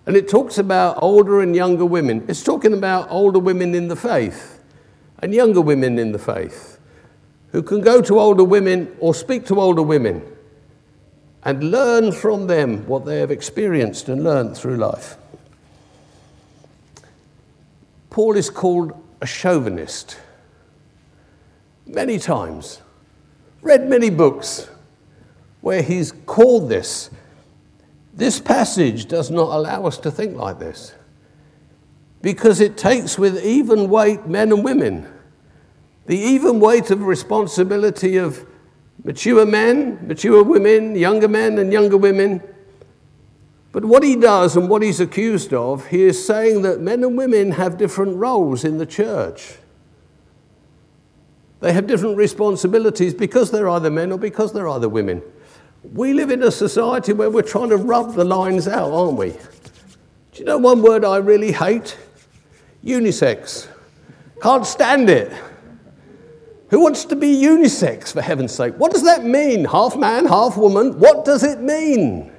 And 0.05 0.15
it 0.15 0.27
talks 0.27 0.57
about 0.57 0.97
older 1.01 1.41
and 1.41 1.55
younger 1.55 1.85
women. 1.85 2.25
It's 2.27 2.43
talking 2.43 2.73
about 2.73 3.09
older 3.09 3.39
women 3.39 3.75
in 3.75 3.87
the 3.87 3.95
faith 3.95 4.61
and 5.19 5.33
younger 5.33 5.61
women 5.61 5.99
in 5.99 6.11
the 6.11 6.19
faith 6.19 6.79
who 7.51 7.61
can 7.61 7.81
go 7.81 8.01
to 8.01 8.19
older 8.19 8.43
women 8.43 8.95
or 8.99 9.13
speak 9.13 9.45
to 9.47 9.59
older 9.59 9.81
women 9.81 10.23
and 11.43 11.71
learn 11.71 12.11
from 12.11 12.47
them 12.47 12.85
what 12.87 13.05
they 13.05 13.19
have 13.19 13.31
experienced 13.31 14.09
and 14.09 14.23
learned 14.23 14.55
through 14.55 14.77
life. 14.77 15.17
Paul 18.09 18.35
is 18.35 18.49
called 18.49 18.93
a 19.21 19.25
chauvinist 19.25 20.17
many 21.85 22.19
times, 22.19 22.81
read 23.61 23.89
many 23.89 24.09
books 24.09 24.69
where 25.61 25.81
he's 25.81 26.11
called 26.25 26.69
this. 26.69 27.09
This 28.13 28.39
passage 28.39 29.07
does 29.07 29.31
not 29.31 29.55
allow 29.55 29.85
us 29.85 29.97
to 29.99 30.11
think 30.11 30.35
like 30.35 30.59
this 30.59 30.93
because 32.21 32.59
it 32.59 32.77
takes 32.77 33.17
with 33.17 33.43
even 33.43 33.89
weight 33.89 34.27
men 34.27 34.51
and 34.51 34.63
women. 34.63 35.10
The 36.11 36.19
even 36.19 36.59
weight 36.59 36.91
of 36.91 37.03
responsibility 37.03 38.17
of 38.17 38.45
mature 39.01 39.45
men, 39.45 40.05
mature 40.05 40.43
women, 40.43 40.93
younger 40.93 41.29
men, 41.29 41.57
and 41.57 41.71
younger 41.71 41.95
women. 41.95 42.41
But 43.71 43.85
what 43.85 44.03
he 44.03 44.17
does 44.17 44.57
and 44.57 44.67
what 44.67 44.81
he's 44.81 44.99
accused 44.99 45.53
of, 45.53 45.87
he 45.87 46.03
is 46.03 46.21
saying 46.21 46.63
that 46.63 46.81
men 46.81 47.05
and 47.05 47.17
women 47.17 47.51
have 47.51 47.77
different 47.77 48.17
roles 48.17 48.65
in 48.65 48.77
the 48.77 48.85
church. 48.85 49.53
They 51.61 51.71
have 51.71 51.87
different 51.87 52.17
responsibilities 52.17 53.13
because 53.13 53.49
they're 53.49 53.69
either 53.69 53.89
men 53.89 54.11
or 54.11 54.19
because 54.19 54.51
they're 54.51 54.67
either 54.67 54.89
women. 54.89 55.23
we 55.93 56.11
live 56.11 56.29
in 56.29 56.43
a 56.43 56.51
society 56.51 57.13
where 57.13 57.29
we're 57.29 57.41
trying 57.41 57.69
to 57.69 57.77
rub 57.77 58.15
the 58.15 58.25
lines 58.25 58.67
out, 58.67 58.91
aren't 58.91 59.17
we? 59.17 59.29
Do 59.29 60.39
you 60.39 60.43
know 60.43 60.57
one 60.57 60.81
word 60.81 61.05
I 61.05 61.19
really 61.19 61.53
hate? 61.53 61.97
Unisex. 62.83 63.69
Can't 64.41 64.65
stand 64.65 65.09
it. 65.09 65.31
Who 66.71 66.79
wants 66.79 67.03
to 67.05 67.17
be 67.17 67.27
unisex, 67.27 68.13
for 68.13 68.21
heaven's 68.21 68.53
sake? 68.53 68.75
What 68.75 68.93
does 68.93 69.03
that 69.03 69.25
mean? 69.25 69.65
Half 69.65 69.97
man, 69.97 70.25
half 70.25 70.55
woman? 70.55 70.97
What 70.99 71.25
does 71.25 71.43
it 71.43 71.59
mean? 71.59 72.31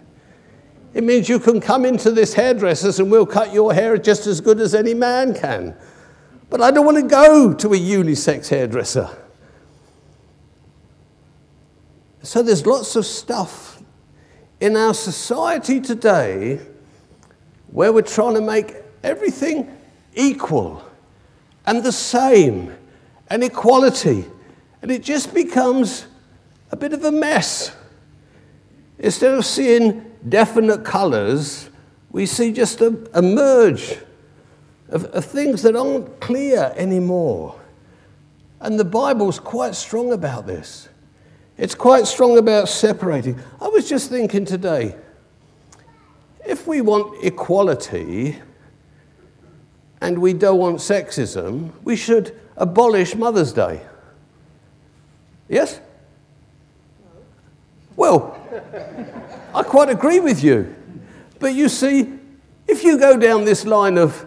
It 0.94 1.04
means 1.04 1.28
you 1.28 1.38
can 1.38 1.60
come 1.60 1.84
into 1.84 2.10
this 2.10 2.32
hairdresser's 2.32 2.98
and 2.98 3.10
we'll 3.10 3.26
cut 3.26 3.52
your 3.52 3.74
hair 3.74 3.98
just 3.98 4.26
as 4.26 4.40
good 4.40 4.58
as 4.58 4.74
any 4.74 4.94
man 4.94 5.34
can. 5.34 5.76
But 6.48 6.62
I 6.62 6.70
don't 6.70 6.86
want 6.86 6.96
to 6.96 7.06
go 7.06 7.52
to 7.52 7.74
a 7.74 7.78
unisex 7.78 8.48
hairdresser. 8.48 9.10
So 12.22 12.42
there's 12.42 12.64
lots 12.64 12.96
of 12.96 13.04
stuff 13.04 13.82
in 14.60 14.78
our 14.78 14.94
society 14.94 15.78
today 15.78 16.58
where 17.70 17.92
we're 17.92 18.00
trying 18.00 18.34
to 18.34 18.40
make 18.40 18.76
everything 19.02 19.76
equal 20.14 20.82
and 21.66 21.82
the 21.82 21.92
same 21.92 22.74
and 23.32 23.42
equality. 23.42 24.26
And 24.82 24.90
it 24.90 25.02
just 25.02 25.32
becomes 25.32 26.06
a 26.70 26.76
bit 26.76 26.92
of 26.92 27.02
a 27.02 27.10
mess. 27.10 27.74
Instead 28.98 29.32
of 29.32 29.46
seeing 29.46 30.04
definite 30.28 30.84
colors, 30.84 31.70
we 32.10 32.26
see 32.26 32.52
just 32.52 32.82
a, 32.82 32.94
a 33.14 33.22
merge 33.22 33.96
of, 34.90 35.06
of 35.06 35.24
things 35.24 35.62
that 35.62 35.74
aren't 35.74 36.20
clear 36.20 36.74
anymore. 36.76 37.58
And 38.60 38.78
the 38.78 38.84
Bible's 38.84 39.40
quite 39.40 39.74
strong 39.76 40.12
about 40.12 40.46
this. 40.46 40.90
It's 41.56 41.74
quite 41.74 42.06
strong 42.06 42.36
about 42.36 42.68
separating. 42.68 43.40
I 43.62 43.68
was 43.68 43.88
just 43.88 44.10
thinking 44.10 44.44
today 44.44 44.94
if 46.44 46.66
we 46.66 46.82
want 46.82 47.24
equality 47.24 48.38
and 50.02 50.18
we 50.18 50.34
don't 50.34 50.58
want 50.58 50.76
sexism, 50.78 51.72
we 51.82 51.96
should 51.96 52.41
abolish 52.56 53.14
Mother's 53.14 53.52
Day. 53.52 53.82
Yes? 55.48 55.80
Well, 57.96 58.38
I 59.54 59.62
quite 59.62 59.88
agree 59.88 60.20
with 60.20 60.42
you. 60.42 60.74
But 61.38 61.54
you 61.54 61.68
see, 61.68 62.18
if 62.66 62.84
you 62.84 62.98
go 62.98 63.16
down 63.16 63.44
this 63.44 63.64
line 63.64 63.98
of 63.98 64.26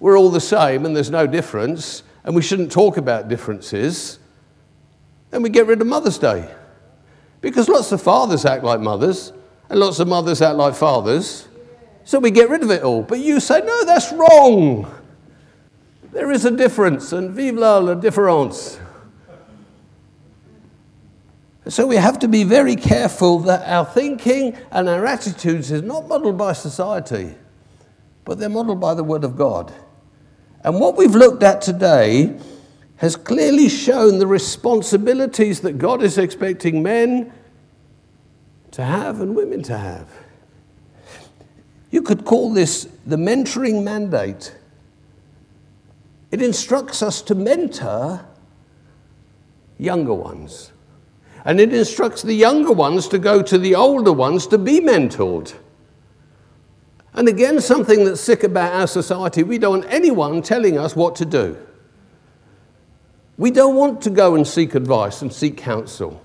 we're 0.00 0.18
all 0.18 0.30
the 0.30 0.40
same 0.40 0.84
and 0.84 0.94
there's 0.94 1.10
no 1.10 1.26
difference, 1.26 2.02
and 2.24 2.34
we 2.34 2.42
shouldn't 2.42 2.70
talk 2.70 2.96
about 2.96 3.28
differences, 3.28 4.18
then 5.30 5.42
we 5.42 5.48
get 5.48 5.66
rid 5.66 5.80
of 5.80 5.86
Mother's 5.86 6.18
Day. 6.18 6.52
Because 7.40 7.68
lots 7.68 7.92
of 7.92 8.02
fathers 8.02 8.44
act 8.44 8.64
like 8.64 8.80
mothers, 8.80 9.32
and 9.70 9.80
lots 9.80 10.00
of 10.00 10.08
mothers 10.08 10.42
act 10.42 10.56
like 10.56 10.74
fathers. 10.74 11.48
So 12.04 12.18
we 12.18 12.30
get 12.30 12.50
rid 12.50 12.62
of 12.62 12.70
it 12.70 12.82
all. 12.82 13.02
But 13.02 13.20
you 13.20 13.40
say, 13.40 13.60
no, 13.60 13.84
that's 13.84 14.12
wrong. 14.12 14.92
There 16.16 16.32
is 16.32 16.46
a 16.46 16.50
difference, 16.50 17.12
and 17.12 17.32
vive 17.32 17.56
la, 17.56 17.92
différence. 17.92 18.80
So 21.68 21.86
we 21.86 21.96
have 21.96 22.18
to 22.20 22.26
be 22.26 22.42
very 22.42 22.74
careful 22.74 23.40
that 23.40 23.68
our 23.68 23.84
thinking 23.84 24.56
and 24.70 24.88
our 24.88 25.04
attitudes 25.04 25.70
is 25.70 25.82
not 25.82 26.08
modeled 26.08 26.38
by 26.38 26.54
society, 26.54 27.34
but 28.24 28.38
they're 28.38 28.48
modeled 28.48 28.80
by 28.80 28.94
the 28.94 29.04
Word 29.04 29.24
of 29.24 29.36
God. 29.36 29.70
And 30.64 30.80
what 30.80 30.96
we've 30.96 31.14
looked 31.14 31.42
at 31.42 31.60
today 31.60 32.34
has 32.96 33.14
clearly 33.14 33.68
shown 33.68 34.18
the 34.18 34.26
responsibilities 34.26 35.60
that 35.60 35.76
God 35.76 36.02
is 36.02 36.16
expecting 36.16 36.82
men 36.82 37.30
to 38.70 38.82
have 38.82 39.20
and 39.20 39.36
women 39.36 39.62
to 39.64 39.76
have. 39.76 40.08
You 41.90 42.00
could 42.00 42.24
call 42.24 42.54
this 42.54 42.88
the 43.04 43.16
mentoring 43.16 43.84
mandate. 43.84 44.54
It 46.30 46.42
instructs 46.42 47.02
us 47.02 47.22
to 47.22 47.34
mentor 47.34 48.26
younger 49.78 50.14
ones. 50.14 50.72
And 51.44 51.60
it 51.60 51.72
instructs 51.72 52.22
the 52.22 52.34
younger 52.34 52.72
ones 52.72 53.06
to 53.08 53.18
go 53.18 53.42
to 53.42 53.58
the 53.58 53.74
older 53.74 54.12
ones 54.12 54.46
to 54.48 54.58
be 54.58 54.80
mentored. 54.80 55.54
And 57.14 57.28
again, 57.28 57.60
something 57.60 58.04
that's 58.04 58.20
sick 58.20 58.42
about 58.42 58.72
our 58.72 58.86
society 58.86 59.42
we 59.42 59.58
don't 59.58 59.80
want 59.80 59.92
anyone 59.92 60.42
telling 60.42 60.78
us 60.78 60.96
what 60.96 61.16
to 61.16 61.24
do. 61.24 61.56
We 63.38 63.50
don't 63.50 63.76
want 63.76 64.02
to 64.02 64.10
go 64.10 64.34
and 64.34 64.46
seek 64.46 64.74
advice 64.74 65.22
and 65.22 65.32
seek 65.32 65.56
counsel. 65.56 66.22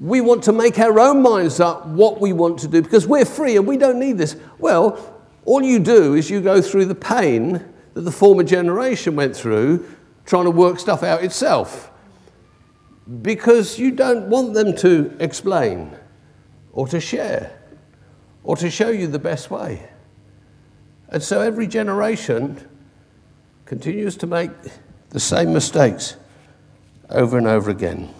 We 0.00 0.20
want 0.20 0.44
to 0.44 0.52
make 0.52 0.78
our 0.78 0.98
own 0.98 1.22
minds 1.22 1.60
up 1.60 1.86
what 1.86 2.20
we 2.20 2.32
want 2.32 2.60
to 2.60 2.68
do 2.68 2.80
because 2.82 3.06
we're 3.06 3.24
free 3.24 3.56
and 3.56 3.66
we 3.66 3.76
don't 3.76 3.98
need 3.98 4.16
this. 4.16 4.36
Well, 4.58 5.20
all 5.44 5.62
you 5.62 5.80
do 5.80 6.14
is 6.14 6.30
you 6.30 6.40
go 6.40 6.62
through 6.62 6.86
the 6.86 6.94
pain 6.94 7.64
that 7.98 8.02
the 8.02 8.12
former 8.12 8.44
generation 8.44 9.16
went 9.16 9.34
through 9.34 9.84
trying 10.24 10.44
to 10.44 10.52
work 10.52 10.78
stuff 10.78 11.02
out 11.02 11.24
itself 11.24 11.90
because 13.22 13.76
you 13.76 13.90
don't 13.90 14.28
want 14.28 14.54
them 14.54 14.76
to 14.76 15.16
explain 15.18 15.90
or 16.70 16.86
to 16.86 17.00
share 17.00 17.58
or 18.44 18.54
to 18.54 18.70
show 18.70 18.88
you 18.88 19.08
the 19.08 19.18
best 19.18 19.50
way. 19.50 19.82
And 21.08 21.20
so 21.20 21.40
every 21.40 21.66
generation 21.66 22.68
continues 23.64 24.16
to 24.18 24.28
make 24.28 24.52
the 25.08 25.18
same 25.18 25.52
mistakes 25.52 26.14
over 27.10 27.36
and 27.36 27.48
over 27.48 27.68
again. 27.68 28.14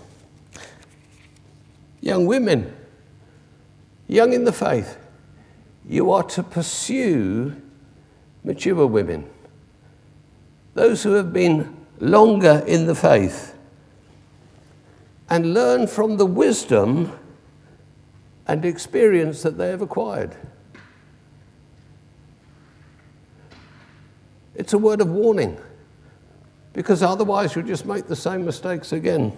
Young 2.00 2.26
women, 2.26 2.76
young 4.08 4.32
in 4.32 4.42
the 4.42 4.52
faith, 4.52 4.98
you 5.88 6.10
are 6.10 6.24
to 6.24 6.42
pursue 6.42 7.54
mature 8.42 8.84
women 8.84 9.30
those 10.78 11.02
who 11.02 11.14
have 11.14 11.32
been 11.32 11.76
longer 11.98 12.62
in 12.64 12.86
the 12.86 12.94
faith, 12.94 13.52
and 15.28 15.52
learn 15.52 15.88
from 15.88 16.16
the 16.18 16.24
wisdom 16.24 17.18
and 18.46 18.64
experience 18.64 19.42
that 19.42 19.58
they 19.58 19.70
have 19.70 19.82
acquired. 19.82 20.36
It's 24.54 24.72
a 24.72 24.78
word 24.78 25.00
of 25.00 25.10
warning, 25.10 25.58
because 26.74 27.02
otherwise 27.02 27.56
you'll 27.56 27.66
just 27.66 27.84
make 27.84 28.06
the 28.06 28.14
same 28.14 28.44
mistakes 28.44 28.92
again. 28.92 29.36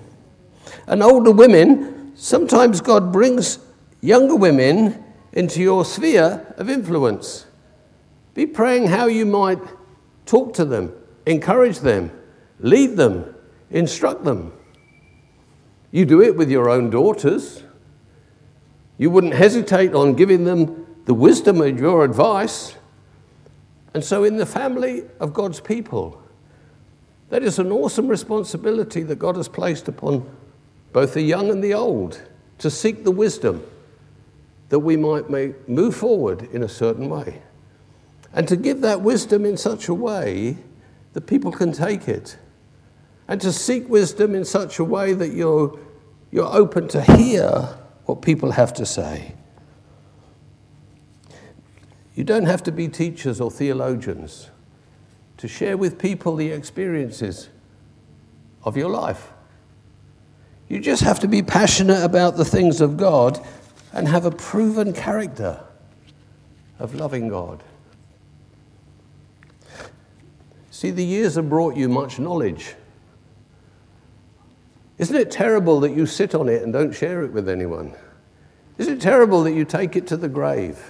And 0.86 1.02
older 1.02 1.32
women, 1.32 2.12
sometimes 2.16 2.82
God 2.82 3.14
brings 3.14 3.60
younger 4.02 4.36
women 4.36 5.02
into 5.32 5.62
your 5.62 5.86
sphere 5.86 6.54
of 6.58 6.68
influence. 6.68 7.46
Be 8.34 8.44
praying 8.44 8.88
how 8.88 9.06
you 9.06 9.24
might 9.24 9.60
talk 10.26 10.52
to 10.54 10.66
them 10.66 10.92
encourage 11.30 11.80
them, 11.80 12.10
lead 12.58 12.96
them, 12.96 13.34
instruct 13.70 14.24
them. 14.24 14.52
You 15.90 16.04
do 16.04 16.22
it 16.22 16.36
with 16.36 16.50
your 16.50 16.68
own 16.68 16.90
daughters. 16.90 17.62
You 18.98 19.10
wouldn't 19.10 19.34
hesitate 19.34 19.94
on 19.94 20.14
giving 20.14 20.44
them 20.44 20.86
the 21.06 21.14
wisdom 21.14 21.60
of 21.60 21.78
your 21.78 22.04
advice. 22.04 22.74
And 23.94 24.04
so, 24.04 24.24
in 24.24 24.36
the 24.36 24.46
family 24.46 25.04
of 25.18 25.32
God's 25.32 25.60
people, 25.60 26.22
that 27.30 27.42
is 27.42 27.58
an 27.58 27.72
awesome 27.72 28.08
responsibility 28.08 29.02
that 29.04 29.18
God 29.18 29.36
has 29.36 29.48
placed 29.48 29.88
upon 29.88 30.28
both 30.92 31.14
the 31.14 31.22
young 31.22 31.50
and 31.50 31.62
the 31.62 31.74
old 31.74 32.20
to 32.58 32.70
seek 32.70 33.04
the 33.04 33.10
wisdom 33.10 33.64
that 34.68 34.80
we 34.80 34.96
might 34.96 35.28
move 35.68 35.96
forward 35.96 36.48
in 36.52 36.62
a 36.62 36.68
certain 36.68 37.08
way. 37.08 37.42
And 38.32 38.46
to 38.46 38.56
give 38.56 38.80
that 38.82 39.00
wisdom 39.00 39.44
in 39.44 39.56
such 39.56 39.88
a 39.88 39.94
way 39.94 40.58
that 41.12 41.22
people 41.22 41.52
can 41.52 41.72
take 41.72 42.08
it. 42.08 42.36
And 43.28 43.40
to 43.40 43.52
seek 43.52 43.88
wisdom 43.88 44.34
in 44.34 44.44
such 44.44 44.78
a 44.78 44.84
way 44.84 45.12
that 45.12 45.32
you're, 45.32 45.78
you're 46.30 46.52
open 46.52 46.88
to 46.88 47.02
hear 47.02 47.76
what 48.06 48.22
people 48.22 48.52
have 48.52 48.72
to 48.74 48.86
say. 48.86 49.34
You 52.14 52.24
don't 52.24 52.46
have 52.46 52.62
to 52.64 52.72
be 52.72 52.88
teachers 52.88 53.40
or 53.40 53.50
theologians 53.50 54.50
to 55.36 55.48
share 55.48 55.76
with 55.76 55.98
people 55.98 56.36
the 56.36 56.50
experiences 56.50 57.48
of 58.62 58.76
your 58.76 58.90
life. 58.90 59.32
You 60.68 60.80
just 60.80 61.02
have 61.02 61.20
to 61.20 61.28
be 61.28 61.42
passionate 61.42 62.04
about 62.04 62.36
the 62.36 62.44
things 62.44 62.80
of 62.80 62.96
God 62.96 63.44
and 63.92 64.06
have 64.06 64.24
a 64.24 64.30
proven 64.30 64.92
character 64.92 65.64
of 66.78 66.94
loving 66.94 67.28
God. 67.28 67.62
See, 70.80 70.90
the 70.90 71.04
years 71.04 71.34
have 71.34 71.50
brought 71.50 71.76
you 71.76 71.90
much 71.90 72.18
knowledge. 72.18 72.74
Isn't 74.96 75.14
it 75.14 75.30
terrible 75.30 75.78
that 75.80 75.90
you 75.90 76.06
sit 76.06 76.34
on 76.34 76.48
it 76.48 76.62
and 76.62 76.72
don't 76.72 76.92
share 76.92 77.22
it 77.22 77.34
with 77.34 77.50
anyone? 77.50 77.94
Isn't 78.78 78.94
it 78.94 79.00
terrible 79.02 79.42
that 79.42 79.52
you 79.52 79.66
take 79.66 79.94
it 79.94 80.06
to 80.06 80.16
the 80.16 80.26
grave? 80.26 80.82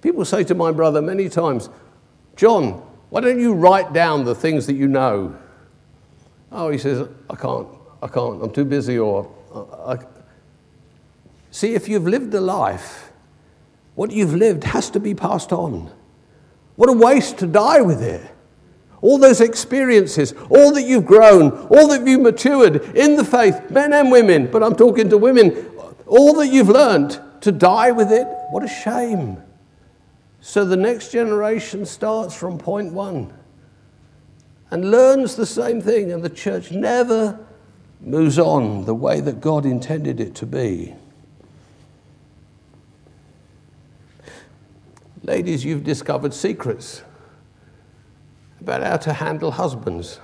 People 0.00 0.24
say 0.24 0.44
to 0.44 0.54
my 0.54 0.70
brother 0.70 1.02
many 1.02 1.28
times, 1.28 1.70
John, 2.36 2.74
why 3.08 3.20
don't 3.20 3.40
you 3.40 3.52
write 3.52 3.92
down 3.92 4.24
the 4.24 4.34
things 4.36 4.68
that 4.68 4.74
you 4.74 4.86
know? 4.86 5.36
Oh, 6.52 6.70
he 6.70 6.78
says, 6.78 7.08
I 7.28 7.34
can't, 7.34 7.66
I 8.00 8.06
can't, 8.06 8.44
I'm 8.44 8.52
too 8.52 8.64
busy, 8.64 8.96
or 8.96 9.28
uh, 9.52 9.96
I, 9.96 9.98
See, 11.50 11.74
if 11.74 11.88
you've 11.88 12.06
lived 12.06 12.32
a 12.32 12.40
life, 12.40 13.10
what 13.96 14.12
you've 14.12 14.36
lived 14.36 14.62
has 14.62 14.88
to 14.90 15.00
be 15.00 15.16
passed 15.16 15.52
on. 15.52 15.90
What 16.80 16.88
a 16.88 16.94
waste 16.94 17.36
to 17.40 17.46
die 17.46 17.82
with 17.82 18.00
it. 18.00 18.22
All 19.02 19.18
those 19.18 19.42
experiences, 19.42 20.32
all 20.48 20.72
that 20.72 20.84
you've 20.84 21.04
grown, 21.04 21.50
all 21.66 21.88
that 21.88 22.06
you've 22.06 22.22
matured 22.22 22.96
in 22.96 23.16
the 23.16 23.24
faith, 23.24 23.70
men 23.70 23.92
and 23.92 24.10
women, 24.10 24.50
but 24.50 24.62
I'm 24.62 24.74
talking 24.74 25.10
to 25.10 25.18
women, 25.18 25.66
all 26.06 26.32
that 26.36 26.46
you've 26.46 26.70
learned, 26.70 27.20
to 27.42 27.52
die 27.52 27.90
with 27.90 28.10
it, 28.10 28.26
what 28.48 28.64
a 28.64 28.68
shame. 28.68 29.42
So 30.40 30.64
the 30.64 30.78
next 30.78 31.12
generation 31.12 31.84
starts 31.84 32.34
from 32.34 32.56
point 32.56 32.94
one 32.94 33.30
and 34.70 34.90
learns 34.90 35.36
the 35.36 35.44
same 35.44 35.82
thing, 35.82 36.10
and 36.10 36.22
the 36.22 36.30
church 36.30 36.70
never 36.70 37.38
moves 38.00 38.38
on 38.38 38.86
the 38.86 38.94
way 38.94 39.20
that 39.20 39.42
God 39.42 39.66
intended 39.66 40.18
it 40.18 40.34
to 40.36 40.46
be. 40.46 40.94
Ladies, 45.22 45.64
you've 45.64 45.84
discovered 45.84 46.32
secrets 46.32 47.02
about 48.60 48.82
how 48.82 48.96
to 48.96 49.12
handle 49.12 49.50
husbands. 49.50 50.18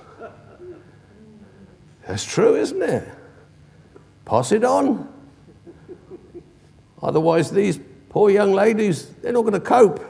That's 2.07 2.23
true, 2.23 2.55
isn't 2.55 2.81
it? 2.81 3.07
Pass 4.25 4.51
it 4.51 4.63
on. 4.63 5.07
Otherwise, 7.01 7.51
these 7.51 7.79
poor 8.09 8.29
young 8.29 8.53
ladies, 8.53 9.07
they're 9.21 9.33
not 9.33 9.41
going 9.41 9.53
to 9.53 9.59
cope. 9.59 10.03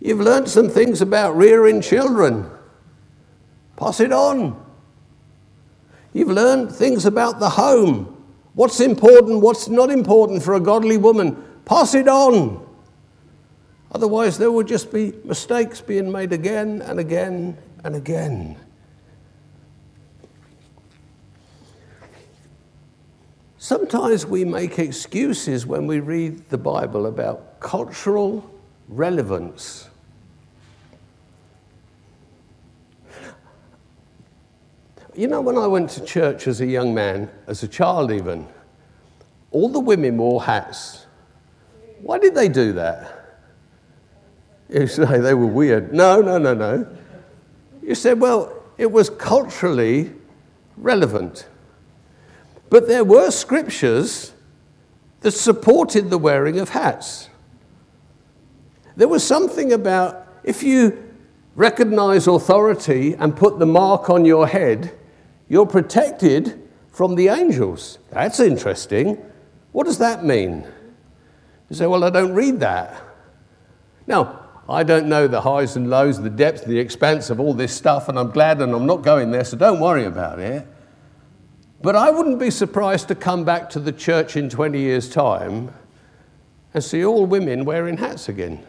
You've 0.00 0.20
learned 0.20 0.48
some 0.48 0.68
things 0.68 1.00
about 1.00 1.36
rearing 1.36 1.80
children. 1.80 2.50
Pass 3.76 4.00
it 4.00 4.12
on. 4.12 4.62
You've 6.12 6.30
learned 6.30 6.72
things 6.72 7.06
about 7.06 7.40
the 7.40 7.48
home. 7.48 8.24
What's 8.54 8.80
important, 8.80 9.40
what's 9.40 9.68
not 9.68 9.90
important 9.90 10.42
for 10.42 10.54
a 10.54 10.60
godly 10.60 10.96
woman. 10.96 11.42
Pass 11.64 11.94
it 11.94 12.08
on. 12.08 12.65
Otherwise, 13.92 14.38
there 14.38 14.50
will 14.50 14.64
just 14.64 14.92
be 14.92 15.12
mistakes 15.24 15.80
being 15.80 16.10
made 16.10 16.32
again 16.32 16.82
and 16.82 16.98
again 16.98 17.56
and 17.84 17.94
again. 17.94 18.56
Sometimes 23.58 24.26
we 24.26 24.44
make 24.44 24.78
excuses 24.78 25.66
when 25.66 25.86
we 25.86 25.98
read 25.98 26.48
the 26.50 26.58
Bible 26.58 27.06
about 27.06 27.58
cultural 27.58 28.48
relevance. 28.88 29.88
You 35.16 35.26
know, 35.26 35.40
when 35.40 35.56
I 35.56 35.66
went 35.66 35.90
to 35.90 36.04
church 36.04 36.46
as 36.46 36.60
a 36.60 36.66
young 36.66 36.94
man, 36.94 37.30
as 37.46 37.62
a 37.62 37.68
child 37.68 38.12
even, 38.12 38.46
all 39.50 39.68
the 39.68 39.80
women 39.80 40.18
wore 40.18 40.42
hats. 40.42 41.06
Why 42.02 42.18
did 42.18 42.34
they 42.34 42.48
do 42.48 42.72
that? 42.74 43.25
You 44.72 44.86
say 44.86 45.20
they 45.20 45.34
were 45.34 45.46
weird. 45.46 45.92
No, 45.92 46.20
no, 46.20 46.38
no, 46.38 46.54
no. 46.54 46.86
You 47.82 47.94
said, 47.94 48.20
well, 48.20 48.52
it 48.76 48.90
was 48.90 49.10
culturally 49.10 50.12
relevant. 50.76 51.46
But 52.68 52.88
there 52.88 53.04
were 53.04 53.30
scriptures 53.30 54.32
that 55.20 55.30
supported 55.30 56.10
the 56.10 56.18
wearing 56.18 56.58
of 56.58 56.70
hats. 56.70 57.28
There 58.96 59.08
was 59.08 59.24
something 59.24 59.72
about 59.72 60.26
if 60.42 60.62
you 60.62 61.02
recognize 61.54 62.26
authority 62.26 63.14
and 63.14 63.36
put 63.36 63.58
the 63.58 63.66
mark 63.66 64.10
on 64.10 64.24
your 64.24 64.46
head, 64.46 64.92
you're 65.48 65.66
protected 65.66 66.60
from 66.90 67.14
the 67.14 67.28
angels. 67.28 67.98
That's 68.10 68.40
interesting. 68.40 69.18
What 69.72 69.84
does 69.84 69.98
that 69.98 70.24
mean? 70.24 70.66
You 71.68 71.76
say, 71.76 71.86
Well, 71.86 72.04
I 72.04 72.10
don't 72.10 72.34
read 72.34 72.60
that. 72.60 73.00
Now, 74.06 74.45
I 74.68 74.82
don't 74.82 75.06
know 75.06 75.28
the 75.28 75.42
highs 75.42 75.76
and 75.76 75.88
lows, 75.88 76.20
the 76.20 76.30
depth, 76.30 76.64
the 76.64 76.78
expanse 76.78 77.30
of 77.30 77.38
all 77.38 77.54
this 77.54 77.74
stuff, 77.74 78.08
and 78.08 78.18
I'm 78.18 78.30
glad 78.30 78.60
and 78.60 78.74
I'm 78.74 78.86
not 78.86 79.02
going 79.02 79.30
there, 79.30 79.44
so 79.44 79.56
don't 79.56 79.80
worry 79.80 80.04
about 80.04 80.40
it. 80.40 80.66
But 81.82 81.94
I 81.94 82.10
wouldn't 82.10 82.40
be 82.40 82.50
surprised 82.50 83.08
to 83.08 83.14
come 83.14 83.44
back 83.44 83.70
to 83.70 83.80
the 83.80 83.92
church 83.92 84.36
in 84.36 84.48
20 84.48 84.80
years' 84.80 85.08
time 85.08 85.72
and 86.74 86.82
see 86.82 87.04
all 87.04 87.26
women 87.26 87.64
wearing 87.64 87.96
hats 87.98 88.28
again. 88.28 88.66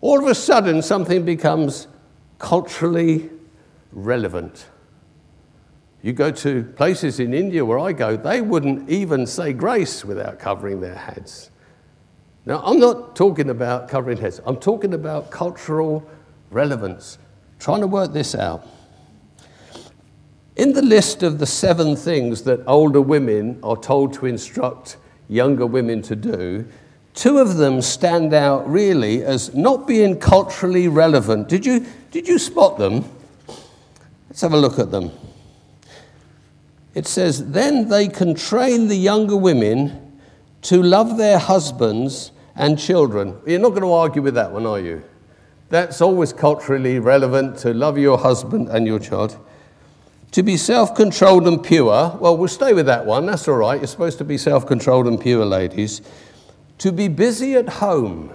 All 0.00 0.20
of 0.20 0.26
a 0.26 0.34
sudden, 0.34 0.80
something 0.80 1.24
becomes 1.24 1.88
culturally 2.38 3.30
relevant. 3.92 4.66
You 6.02 6.12
go 6.12 6.30
to 6.30 6.64
places 6.76 7.20
in 7.20 7.34
India 7.34 7.64
where 7.64 7.78
I 7.78 7.92
go, 7.92 8.16
they 8.16 8.40
wouldn't 8.40 8.88
even 8.88 9.26
say 9.26 9.52
grace 9.52 10.04
without 10.04 10.38
covering 10.38 10.80
their 10.80 10.94
heads. 10.94 11.50
Now, 12.46 12.62
I'm 12.64 12.78
not 12.78 13.14
talking 13.14 13.50
about 13.50 13.88
covering 13.88 14.18
heads, 14.18 14.40
I'm 14.46 14.56
talking 14.56 14.94
about 14.94 15.30
cultural 15.30 16.08
relevance. 16.50 17.18
Trying 17.58 17.80
to 17.80 17.86
work 17.86 18.12
this 18.12 18.34
out. 18.34 18.66
In 20.56 20.72
the 20.72 20.82
list 20.82 21.22
of 21.22 21.38
the 21.38 21.46
seven 21.46 21.94
things 21.94 22.42
that 22.42 22.60
older 22.66 23.00
women 23.00 23.58
are 23.62 23.76
told 23.76 24.14
to 24.14 24.26
instruct 24.26 24.96
younger 25.28 25.66
women 25.66 26.02
to 26.02 26.16
do, 26.16 26.66
two 27.14 27.38
of 27.38 27.56
them 27.56 27.82
stand 27.82 28.32
out 28.32 28.68
really 28.68 29.22
as 29.22 29.54
not 29.54 29.86
being 29.86 30.18
culturally 30.18 30.88
relevant. 30.88 31.48
Did 31.48 31.66
you, 31.66 31.86
did 32.10 32.26
you 32.26 32.38
spot 32.38 32.78
them? 32.78 33.04
Let's 34.28 34.40
have 34.40 34.54
a 34.54 34.58
look 34.58 34.78
at 34.78 34.90
them. 34.90 35.10
It 36.94 37.06
says, 37.06 37.50
Then 37.52 37.88
they 37.88 38.08
can 38.08 38.34
train 38.34 38.88
the 38.88 38.96
younger 38.96 39.36
women 39.36 40.09
to 40.62 40.82
love 40.82 41.16
their 41.16 41.38
husbands 41.38 42.32
and 42.54 42.78
children. 42.78 43.36
You're 43.46 43.60
not 43.60 43.70
going 43.70 43.82
to 43.82 43.92
argue 43.92 44.22
with 44.22 44.34
that 44.34 44.52
one, 44.52 44.66
are 44.66 44.80
you? 44.80 45.02
That's 45.70 46.00
always 46.00 46.32
culturally 46.32 46.98
relevant 46.98 47.58
to 47.58 47.72
love 47.72 47.96
your 47.96 48.18
husband 48.18 48.68
and 48.68 48.86
your 48.86 48.98
child. 48.98 49.38
To 50.32 50.42
be 50.42 50.56
self 50.56 50.94
controlled 50.94 51.46
and 51.48 51.62
pure, 51.62 52.16
well, 52.20 52.36
we'll 52.36 52.48
stay 52.48 52.72
with 52.72 52.86
that 52.86 53.06
one. 53.06 53.26
That's 53.26 53.48
all 53.48 53.56
right. 53.56 53.80
You're 53.80 53.86
supposed 53.86 54.18
to 54.18 54.24
be 54.24 54.36
self 54.36 54.66
controlled 54.66 55.06
and 55.06 55.20
pure, 55.20 55.44
ladies. 55.44 56.02
To 56.78 56.92
be 56.92 57.08
busy 57.08 57.54
at 57.54 57.68
home. 57.68 58.32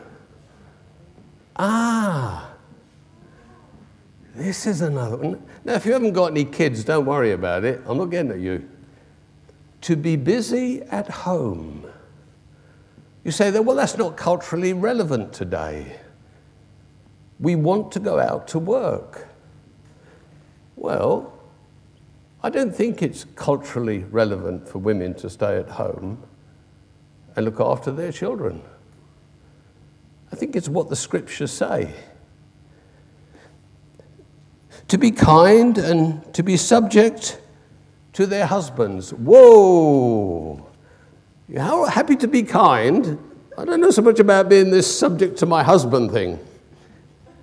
Ah, 1.57 2.51
this 4.35 4.65
is 4.65 4.81
another 4.81 5.15
one. 5.15 5.43
Now, 5.63 5.73
if 5.73 5.85
you 5.85 5.93
haven't 5.93 6.13
got 6.13 6.31
any 6.31 6.43
kids, 6.43 6.83
don't 6.83 7.05
worry 7.05 7.31
about 7.31 7.63
it. 7.63 7.81
I'm 7.85 7.97
not 7.97 8.05
getting 8.05 8.31
at 8.31 8.39
you. 8.39 8.69
To 9.81 9.95
be 9.95 10.17
busy 10.17 10.81
at 10.83 11.07
home. 11.09 11.85
You 13.25 13.31
say 13.31 13.49
that, 13.49 13.63
well, 13.63 13.75
that's 13.75 13.97
not 13.97 14.15
culturally 14.15 14.71
relevant 14.71 15.33
today. 15.33 15.97
We 17.39 17.55
want 17.55 17.91
to 17.93 17.99
go 17.99 18.19
out 18.19 18.47
to 18.49 18.59
work. 18.59 19.27
Well, 20.75 21.33
I 22.43 22.51
don't 22.51 22.73
think 22.73 23.01
it's 23.01 23.25
culturally 23.35 24.03
relevant 24.11 24.69
for 24.69 24.77
women 24.77 25.15
to 25.15 25.29
stay 25.31 25.57
at 25.57 25.69
home 25.69 26.21
and 27.35 27.45
look 27.45 27.59
after 27.59 27.91
their 27.91 28.11
children. 28.11 28.61
I 30.31 30.35
think 30.35 30.55
it's 30.55 30.69
what 30.69 30.89
the 30.89 30.95
scriptures 30.95 31.51
say. 31.51 31.95
To 34.89 34.99
be 34.99 35.09
kind 35.09 35.79
and 35.79 36.31
to 36.35 36.43
be 36.43 36.57
subject 36.57 37.41
to 38.13 38.27
their 38.27 38.45
husbands. 38.45 39.11
Whoa! 39.15 40.74
How 41.53 41.85
happy 41.85 42.15
to 42.17 42.27
be 42.27 42.43
kind. 42.43 43.19
I 43.57 43.65
don't 43.65 43.79
know 43.79 43.91
so 43.91 44.01
much 44.01 44.19
about 44.19 44.49
being 44.49 44.71
this 44.71 44.99
subject 44.99 45.37
to 45.39 45.45
my 45.45 45.63
husband 45.63 46.11
thing. 46.11 46.39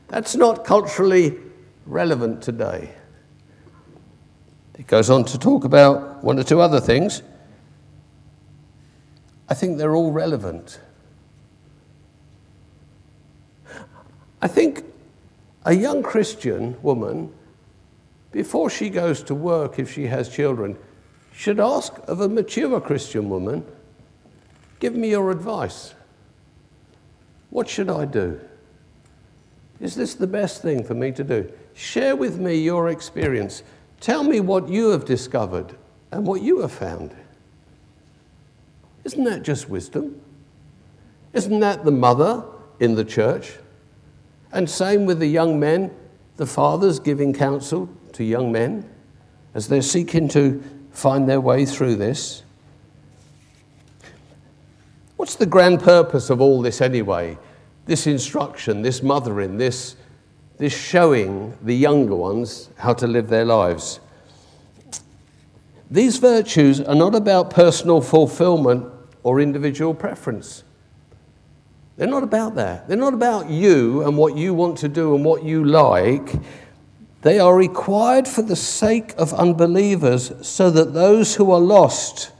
That's 0.08 0.34
not 0.34 0.64
culturally 0.64 1.38
relevant 1.86 2.42
today. 2.42 2.94
It 4.78 4.86
goes 4.86 5.08
on 5.08 5.24
to 5.26 5.38
talk 5.38 5.64
about 5.64 6.24
one 6.24 6.38
or 6.38 6.42
two 6.42 6.60
other 6.60 6.80
things. 6.80 7.22
I 9.48 9.54
think 9.54 9.78
they're 9.78 9.94
all 9.94 10.10
relevant. 10.10 10.80
I 14.40 14.48
think 14.48 14.84
a 15.64 15.72
young 15.72 16.02
Christian 16.02 16.76
woman, 16.82 17.32
before 18.32 18.68
she 18.68 18.90
goes 18.90 19.22
to 19.24 19.34
work, 19.34 19.78
if 19.78 19.92
she 19.92 20.06
has 20.06 20.28
children, 20.28 20.76
should 21.32 21.60
ask 21.60 21.94
of 22.08 22.20
a 22.20 22.28
mature 22.28 22.80
Christian 22.80 23.30
woman, 23.30 23.64
Give 24.82 24.96
me 24.96 25.10
your 25.10 25.30
advice. 25.30 25.94
What 27.50 27.68
should 27.68 27.88
I 27.88 28.04
do? 28.04 28.40
Is 29.78 29.94
this 29.94 30.14
the 30.14 30.26
best 30.26 30.60
thing 30.60 30.82
for 30.82 30.94
me 30.94 31.12
to 31.12 31.22
do? 31.22 31.52
Share 31.72 32.16
with 32.16 32.40
me 32.40 32.56
your 32.56 32.88
experience. 32.88 33.62
Tell 34.00 34.24
me 34.24 34.40
what 34.40 34.68
you 34.68 34.88
have 34.88 35.04
discovered 35.04 35.76
and 36.10 36.26
what 36.26 36.42
you 36.42 36.62
have 36.62 36.72
found. 36.72 37.14
Isn't 39.04 39.22
that 39.22 39.44
just 39.44 39.68
wisdom? 39.68 40.20
Isn't 41.32 41.60
that 41.60 41.84
the 41.84 41.92
mother 41.92 42.42
in 42.80 42.96
the 42.96 43.04
church? 43.04 43.52
And 44.50 44.68
same 44.68 45.06
with 45.06 45.20
the 45.20 45.28
young 45.28 45.60
men, 45.60 45.94
the 46.38 46.46
fathers 46.46 46.98
giving 46.98 47.32
counsel 47.32 47.88
to 48.14 48.24
young 48.24 48.50
men 48.50 48.90
as 49.54 49.68
they're 49.68 49.80
seeking 49.80 50.26
to 50.30 50.60
find 50.90 51.28
their 51.28 51.40
way 51.40 51.66
through 51.66 51.94
this. 51.94 52.42
What's 55.22 55.36
the 55.36 55.46
grand 55.46 55.80
purpose 55.80 56.30
of 56.30 56.40
all 56.40 56.62
this 56.62 56.80
anyway? 56.80 57.38
This 57.86 58.08
instruction, 58.08 58.82
this 58.82 59.04
mothering, 59.04 59.56
this, 59.56 59.94
this 60.58 60.76
showing 60.76 61.56
the 61.62 61.76
younger 61.76 62.16
ones 62.16 62.70
how 62.76 62.94
to 62.94 63.06
live 63.06 63.28
their 63.28 63.44
lives. 63.44 64.00
These 65.88 66.16
virtues 66.16 66.80
are 66.80 66.96
not 66.96 67.14
about 67.14 67.50
personal 67.50 68.00
fulfillment 68.00 68.84
or 69.22 69.40
individual 69.40 69.94
preference. 69.94 70.64
They're 71.96 72.08
not 72.08 72.24
about 72.24 72.56
that. 72.56 72.88
They're 72.88 72.96
not 72.96 73.14
about 73.14 73.48
you 73.48 74.02
and 74.02 74.18
what 74.18 74.36
you 74.36 74.54
want 74.54 74.76
to 74.78 74.88
do 74.88 75.14
and 75.14 75.24
what 75.24 75.44
you 75.44 75.64
like. 75.64 76.32
They 77.20 77.38
are 77.38 77.54
required 77.54 78.26
for 78.26 78.42
the 78.42 78.56
sake 78.56 79.14
of 79.16 79.32
unbelievers 79.34 80.32
so 80.44 80.68
that 80.70 80.94
those 80.94 81.36
who 81.36 81.52
are 81.52 81.60
lost 81.60 82.32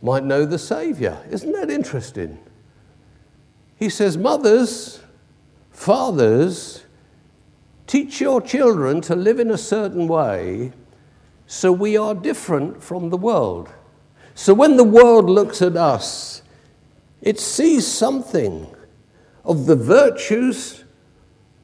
might 0.00 0.24
know 0.24 0.44
the 0.44 0.58
Savior. 0.58 1.18
Isn't 1.30 1.52
that 1.52 1.70
interesting? 1.70 2.38
He 3.76 3.88
says, 3.88 4.16
Mothers, 4.16 5.00
fathers, 5.70 6.84
teach 7.86 8.20
your 8.20 8.40
children 8.40 9.00
to 9.02 9.16
live 9.16 9.38
in 9.38 9.50
a 9.50 9.58
certain 9.58 10.08
way 10.08 10.72
so 11.46 11.72
we 11.72 11.96
are 11.96 12.14
different 12.14 12.82
from 12.82 13.10
the 13.10 13.16
world. 13.16 13.70
So 14.34 14.54
when 14.54 14.76
the 14.76 14.84
world 14.84 15.28
looks 15.28 15.62
at 15.62 15.76
us, 15.76 16.42
it 17.22 17.40
sees 17.40 17.86
something 17.86 18.68
of 19.44 19.66
the 19.66 19.74
virtues 19.74 20.84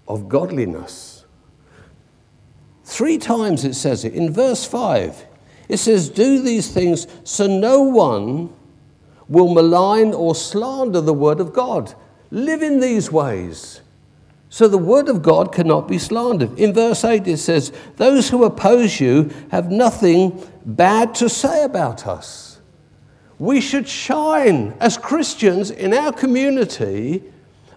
of 0.09 0.29
godliness. 0.29 1.25
Three 2.85 3.19
times 3.19 3.65
it 3.65 3.75
says 3.75 4.05
it. 4.05 4.15
In 4.15 4.33
verse 4.33 4.65
5, 4.65 5.27
it 5.69 5.79
says, 5.79 6.09
Do 6.09 6.41
these 6.41 6.71
things 6.71 7.07
so 7.25 7.47
no 7.47 7.83
one 7.83 8.53
will 9.29 9.53
malign 9.53 10.13
or 10.13 10.35
slander 10.35 11.01
the 11.01 11.15
word 11.15 11.41
of 11.41 11.53
God. 11.53 11.95
Live 12.31 12.63
in 12.63 12.81
these 12.81 13.11
ways. 13.11 13.81
So 14.49 14.69
the 14.69 14.79
word 14.79 15.09
of 15.09 15.23
God 15.23 15.53
cannot 15.53 15.89
be 15.89 15.99
slandered. 15.99 16.59
In 16.59 16.73
verse 16.73 17.05
8, 17.05 17.27
it 17.27 17.39
says, 17.39 17.73
Those 17.97 18.31
who 18.31 18.45
oppose 18.45 19.01
you 19.01 19.31
have 19.51 19.71
nothing 19.71 20.41
bad 20.65 21.15
to 21.17 21.29
say 21.29 21.65
about 21.65 22.07
us. 22.07 22.61
We 23.39 23.61
should 23.61 23.89
shine 23.89 24.75
as 24.79 24.97
Christians 24.97 25.71
in 25.71 25.93
our 25.93 26.13
community 26.13 27.25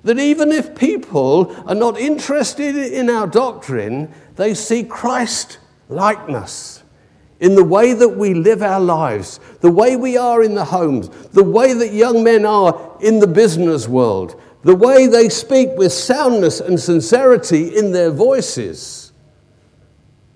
that 0.03 0.19
even 0.19 0.51
if 0.51 0.75
people 0.75 1.55
are 1.67 1.75
not 1.75 1.97
interested 1.97 2.75
in 2.75 3.09
our 3.09 3.25
doctrine, 3.25 4.13
they 4.35 4.53
see 4.53 4.83
Christ 4.83 5.57
likeness 5.89 6.83
in 7.39 7.55
the 7.55 7.63
way 7.63 7.93
that 7.93 8.09
we 8.09 8.33
live 8.33 8.63
our 8.63 8.79
lives, 8.79 9.39
the 9.61 9.71
way 9.71 9.95
we 9.95 10.17
are 10.17 10.41
in 10.43 10.55
the 10.55 10.65
homes, 10.65 11.09
the 11.29 11.43
way 11.43 11.73
that 11.73 11.93
young 11.93 12.23
men 12.23 12.45
are 12.45 12.97
in 13.01 13.19
the 13.19 13.27
business 13.27 13.87
world, 13.87 14.39
the 14.63 14.75
way 14.75 15.07
they 15.07 15.29
speak 15.29 15.69
with 15.77 15.91
soundness 15.93 16.59
and 16.59 16.79
sincerity 16.79 17.77
in 17.77 17.91
their 17.91 18.11
voices. 18.11 19.11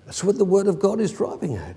That's 0.06 0.22
what 0.22 0.38
the 0.38 0.44
Word 0.44 0.66
of 0.66 0.78
God 0.78 1.00
is 1.00 1.12
driving 1.12 1.56
at. 1.56 1.76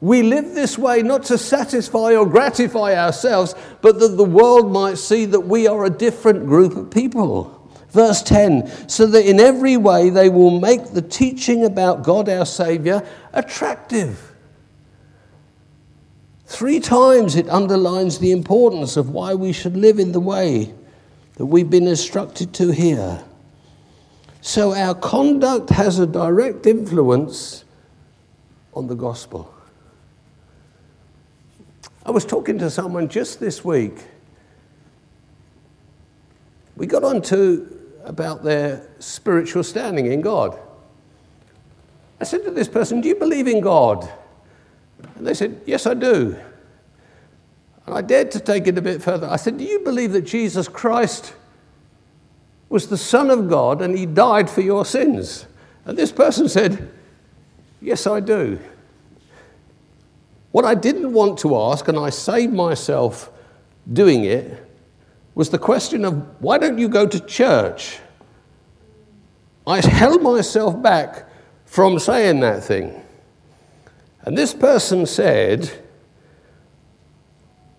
We 0.00 0.22
live 0.22 0.54
this 0.54 0.76
way 0.76 1.02
not 1.02 1.24
to 1.24 1.38
satisfy 1.38 2.14
or 2.14 2.26
gratify 2.26 2.94
ourselves, 2.94 3.54
but 3.80 3.98
that 4.00 4.16
the 4.16 4.24
world 4.24 4.70
might 4.70 4.98
see 4.98 5.24
that 5.24 5.40
we 5.40 5.66
are 5.66 5.84
a 5.84 5.90
different 5.90 6.46
group 6.46 6.76
of 6.76 6.90
people. 6.90 7.60
Verse 7.88 8.22
10 8.22 8.88
so 8.88 9.06
that 9.06 9.24
in 9.24 9.40
every 9.40 9.76
way 9.76 10.10
they 10.10 10.28
will 10.28 10.60
make 10.60 10.92
the 10.92 11.00
teaching 11.00 11.64
about 11.64 12.02
God 12.02 12.28
our 12.28 12.44
Savior 12.44 13.06
attractive. 13.32 14.33
Three 16.54 16.78
times 16.78 17.34
it 17.34 17.48
underlines 17.48 18.20
the 18.20 18.30
importance 18.30 18.96
of 18.96 19.10
why 19.10 19.34
we 19.34 19.52
should 19.52 19.76
live 19.76 19.98
in 19.98 20.12
the 20.12 20.20
way 20.20 20.72
that 21.34 21.46
we've 21.46 21.68
been 21.68 21.88
instructed 21.88 22.54
to 22.54 22.70
here. 22.70 23.24
So 24.40 24.72
our 24.72 24.94
conduct 24.94 25.70
has 25.70 25.98
a 25.98 26.06
direct 26.06 26.64
influence 26.64 27.64
on 28.72 28.86
the 28.86 28.94
gospel. 28.94 29.52
I 32.06 32.12
was 32.12 32.24
talking 32.24 32.56
to 32.58 32.70
someone 32.70 33.08
just 33.08 33.40
this 33.40 33.64
week. 33.64 33.96
We 36.76 36.86
got 36.86 37.02
on 37.02 37.20
to 37.22 37.80
about 38.04 38.44
their 38.44 38.88
spiritual 39.00 39.64
standing 39.64 40.06
in 40.06 40.20
God. 40.20 40.56
I 42.20 42.24
said 42.24 42.44
to 42.44 42.52
this 42.52 42.68
person, 42.68 43.00
Do 43.00 43.08
you 43.08 43.16
believe 43.16 43.48
in 43.48 43.60
God? 43.60 44.08
And 45.16 45.26
they 45.26 45.34
said, 45.34 45.60
Yes, 45.66 45.86
I 45.86 45.94
do. 45.94 46.36
And 47.86 47.94
I 47.94 48.00
dared 48.00 48.30
to 48.32 48.40
take 48.40 48.66
it 48.66 48.78
a 48.78 48.82
bit 48.82 49.02
further. 49.02 49.28
I 49.28 49.36
said, 49.36 49.58
Do 49.58 49.64
you 49.64 49.80
believe 49.80 50.12
that 50.12 50.22
Jesus 50.22 50.68
Christ 50.68 51.34
was 52.68 52.88
the 52.88 52.96
Son 52.96 53.30
of 53.30 53.48
God 53.48 53.82
and 53.82 53.96
he 53.96 54.06
died 54.06 54.48
for 54.48 54.60
your 54.60 54.84
sins? 54.84 55.46
And 55.84 55.98
this 55.98 56.12
person 56.12 56.48
said, 56.48 56.90
Yes, 57.80 58.06
I 58.06 58.20
do. 58.20 58.58
What 60.50 60.64
I 60.64 60.74
didn't 60.74 61.12
want 61.12 61.40
to 61.40 61.56
ask, 61.56 61.88
and 61.88 61.98
I 61.98 62.10
saved 62.10 62.52
myself 62.52 63.30
doing 63.92 64.24
it, 64.24 64.64
was 65.34 65.50
the 65.50 65.58
question 65.58 66.04
of 66.04 66.40
why 66.40 66.58
don't 66.58 66.78
you 66.78 66.88
go 66.88 67.06
to 67.06 67.20
church? 67.20 67.98
I 69.66 69.80
held 69.84 70.22
myself 70.22 70.80
back 70.80 71.28
from 71.66 71.98
saying 71.98 72.40
that 72.40 72.62
thing. 72.62 73.03
And 74.24 74.36
this 74.36 74.54
person 74.54 75.04
said, 75.04 75.70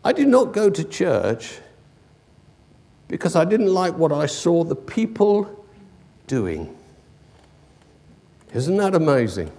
I 0.03 0.13
did 0.13 0.27
not 0.27 0.53
go 0.53 0.69
to 0.69 0.83
church 0.83 1.57
because 3.07 3.35
I 3.35 3.45
didn't 3.45 3.73
like 3.73 3.97
what 3.97 4.11
I 4.11 4.27
saw 4.27 4.63
the 4.63 4.75
people 4.75 5.65
doing. 6.27 6.75
Isn't 8.53 8.77
that 8.77 8.93
amazing? 8.93 9.51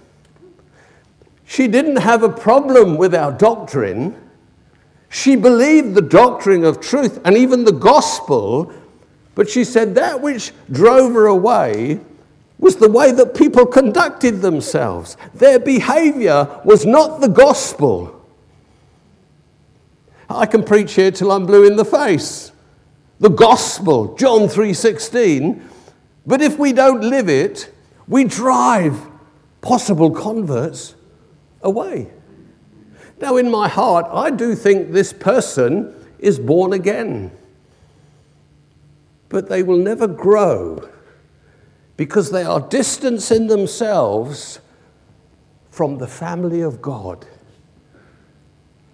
She 1.45 1.67
didn't 1.67 1.97
have 1.97 2.23
a 2.23 2.29
problem 2.29 2.97
with 2.97 3.13
our 3.13 3.31
doctrine. 3.31 4.15
She 5.09 5.35
believed 5.35 5.93
the 5.93 6.01
doctrine 6.01 6.63
of 6.63 6.79
truth 6.79 7.19
and 7.25 7.37
even 7.37 7.65
the 7.65 7.71
gospel, 7.73 8.73
but 9.35 9.49
she 9.49 9.63
said 9.63 9.95
that 9.95 10.21
which 10.21 10.53
drove 10.71 11.13
her 11.13 11.27
away 11.27 11.99
was 12.59 12.77
the 12.77 12.89
way 12.89 13.11
that 13.11 13.35
people 13.35 13.65
conducted 13.65 14.41
themselves. 14.41 15.15
Their 15.33 15.59
behavior 15.59 16.59
was 16.63 16.85
not 16.85 17.21
the 17.21 17.27
gospel. 17.27 18.13
I 20.29 20.45
can 20.45 20.63
preach 20.63 20.93
here 20.93 21.11
till 21.11 21.31
I'm 21.31 21.45
blue 21.45 21.65
in 21.65 21.75
the 21.75 21.85
face. 21.85 22.51
The 23.19 23.29
gospel, 23.29 24.15
John 24.15 24.49
3:16. 24.49 25.61
But 26.25 26.41
if 26.41 26.59
we 26.59 26.73
don't 26.73 27.01
live 27.01 27.29
it, 27.29 27.71
we 28.07 28.23
drive 28.25 28.99
possible 29.61 30.11
converts 30.11 30.95
away. 31.61 32.09
Now, 33.19 33.37
in 33.37 33.49
my 33.49 33.67
heart, 33.67 34.05
I 34.11 34.29
do 34.29 34.53
think 34.53 34.91
this 34.91 35.13
person 35.13 35.93
is 36.19 36.39
born 36.39 36.73
again. 36.73 37.31
But 39.29 39.49
they 39.49 39.63
will 39.63 39.77
never 39.77 40.07
grow 40.07 40.87
because 41.97 42.29
they 42.29 42.43
are 42.43 42.61
distancing 42.61 43.47
themselves 43.47 44.59
from 45.71 45.97
the 45.97 46.07
family 46.07 46.61
of 46.61 46.81
God. 46.81 47.25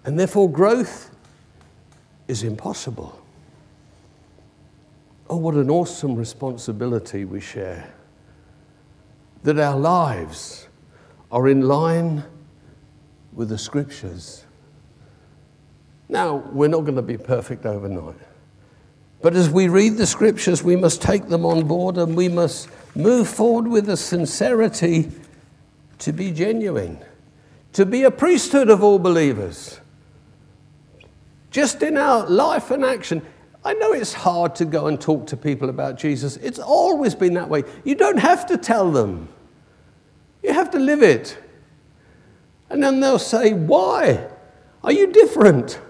And 0.04 0.18
therefore, 0.18 0.50
growth 0.50 1.10
is 2.26 2.42
impossible. 2.42 3.20
Oh, 5.28 5.36
what 5.36 5.54
an 5.54 5.70
awesome 5.70 6.14
responsibility 6.14 7.24
we 7.24 7.40
share. 7.40 7.92
That 9.42 9.58
our 9.58 9.78
lives 9.78 10.68
are 11.30 11.48
in 11.48 11.62
line 11.62 12.24
with 13.34 13.50
the 13.50 13.58
scriptures. 13.58 14.44
Now, 16.08 16.36
we're 16.52 16.68
not 16.68 16.82
going 16.82 16.96
to 16.96 17.02
be 17.02 17.16
perfect 17.16 17.66
overnight. 17.66 18.16
But 19.22 19.34
as 19.34 19.48
we 19.48 19.68
read 19.68 19.96
the 19.96 20.06
scriptures, 20.06 20.62
we 20.62 20.76
must 20.76 21.00
take 21.00 21.28
them 21.28 21.46
on 21.46 21.66
board 21.66 21.96
and 21.96 22.14
we 22.14 22.28
must 22.28 22.68
move 22.94 23.28
forward 23.28 23.68
with 23.68 23.88
a 23.88 23.96
sincerity 23.96 25.10
to 25.98 26.12
be 26.12 26.30
genuine, 26.30 26.98
to 27.72 27.86
be 27.86 28.02
a 28.04 28.10
priesthood 28.10 28.68
of 28.68 28.82
all 28.82 28.98
believers 28.98 29.80
just 31.54 31.84
in 31.84 31.96
our 31.96 32.26
life 32.26 32.72
and 32.72 32.84
action. 32.84 33.22
I 33.64 33.74
know 33.74 33.92
it's 33.92 34.12
hard 34.12 34.56
to 34.56 34.64
go 34.64 34.88
and 34.88 35.00
talk 35.00 35.28
to 35.28 35.36
people 35.36 35.70
about 35.70 35.96
Jesus. 35.96 36.36
It's 36.38 36.58
always 36.58 37.14
been 37.14 37.34
that 37.34 37.48
way. 37.48 37.62
You 37.84 37.94
don't 37.94 38.18
have 38.18 38.44
to 38.46 38.58
tell 38.58 38.90
them, 38.90 39.28
you 40.42 40.52
have 40.52 40.72
to 40.72 40.80
live 40.80 41.02
it. 41.02 41.38
And 42.68 42.82
then 42.82 42.98
they'll 42.98 43.20
say, 43.20 43.52
Why? 43.52 44.28
Are 44.82 44.90
you 44.90 45.12
different? 45.12 45.80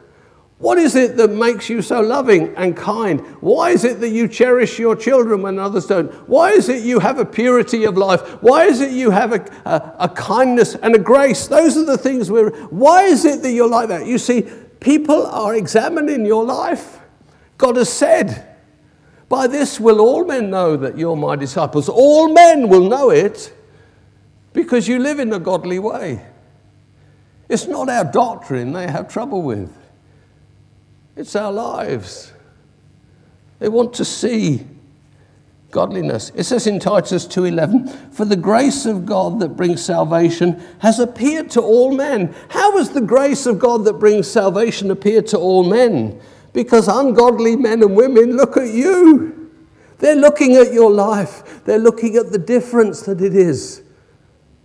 What 0.64 0.78
is 0.78 0.96
it 0.96 1.16
that 1.18 1.30
makes 1.30 1.68
you 1.68 1.82
so 1.82 2.00
loving 2.00 2.54
and 2.56 2.76
kind? 2.76 3.20
Why 3.40 3.70
is 3.70 3.84
it 3.84 4.00
that 4.00 4.08
you 4.08 4.26
cherish 4.28 4.78
your 4.78 4.96
children 4.96 5.42
when 5.42 5.58
others 5.58 5.86
don't? 5.86 6.10
Why 6.28 6.50
is 6.50 6.68
it 6.68 6.82
you 6.82 7.00
have 7.00 7.18
a 7.18 7.24
purity 7.24 7.84
of 7.84 7.96
life? 7.96 8.20
Why 8.42 8.64
is 8.64 8.80
it 8.80 8.90
you 8.90 9.10
have 9.10 9.32
a, 9.32 9.44
a, 9.66 9.96
a 10.00 10.08
kindness 10.08 10.74
and 10.76 10.94
a 10.94 10.98
grace? 10.98 11.46
Those 11.48 11.76
are 11.76 11.84
the 11.84 11.98
things 11.98 12.30
we're. 12.30 12.50
Why 12.68 13.04
is 13.04 13.24
it 13.24 13.42
that 13.42 13.52
you're 13.52 13.68
like 13.68 13.88
that? 13.88 14.06
You 14.06 14.18
see, 14.18 14.48
People 14.84 15.26
are 15.26 15.54
examining 15.54 16.26
your 16.26 16.44
life. 16.44 17.00
God 17.56 17.76
has 17.76 17.90
said, 17.90 18.46
By 19.30 19.46
this 19.46 19.80
will 19.80 19.98
all 19.98 20.26
men 20.26 20.50
know 20.50 20.76
that 20.76 20.98
you're 20.98 21.16
my 21.16 21.36
disciples. 21.36 21.88
All 21.88 22.30
men 22.34 22.68
will 22.68 22.86
know 22.86 23.08
it 23.08 23.56
because 24.52 24.86
you 24.86 24.98
live 24.98 25.20
in 25.20 25.32
a 25.32 25.38
godly 25.38 25.78
way. 25.78 26.22
It's 27.48 27.66
not 27.66 27.88
our 27.88 28.04
doctrine 28.04 28.74
they 28.74 28.86
have 28.86 29.08
trouble 29.08 29.40
with, 29.40 29.74
it's 31.16 31.36
our 31.36 31.52
lives. 31.52 32.32
They 33.58 33.68
want 33.68 33.94
to 33.94 34.04
see 34.04 34.66
godliness. 35.70 36.30
It 36.36 36.44
says 36.44 36.66
in 36.66 36.78
Titus 36.78 37.26
2:11, 37.26 37.88
"For 38.12 38.24
the 38.24 38.36
grace 38.36 38.86
of 38.86 39.04
God 39.04 39.40
that 39.40 39.56
brings 39.56 39.82
salvation 39.82 40.62
has 40.78 41.00
appeared 41.00 41.50
to 41.50 41.60
all 41.60 41.90
men." 41.90 42.32
How 42.48 42.78
has 42.78 42.90
the 42.90 43.00
grace 43.00 43.44
of 43.44 43.58
God 43.58 43.84
that 43.84 43.98
brings 43.98 44.28
salvation 44.28 44.90
appeared 44.90 45.26
to 45.28 45.38
all 45.38 45.64
men? 45.64 46.18
Because 46.52 46.86
ungodly 46.86 47.56
men 47.56 47.82
and 47.82 47.96
women 47.96 48.36
look 48.36 48.56
at 48.56 48.68
you. 48.68 49.32
They're 49.98 50.14
looking 50.14 50.54
at 50.54 50.72
your 50.72 50.92
life. 50.92 51.62
They're 51.64 51.78
looking 51.78 52.16
at 52.16 52.30
the 52.30 52.38
difference 52.38 53.02
that 53.02 53.20
it 53.20 53.34
is. 53.34 53.82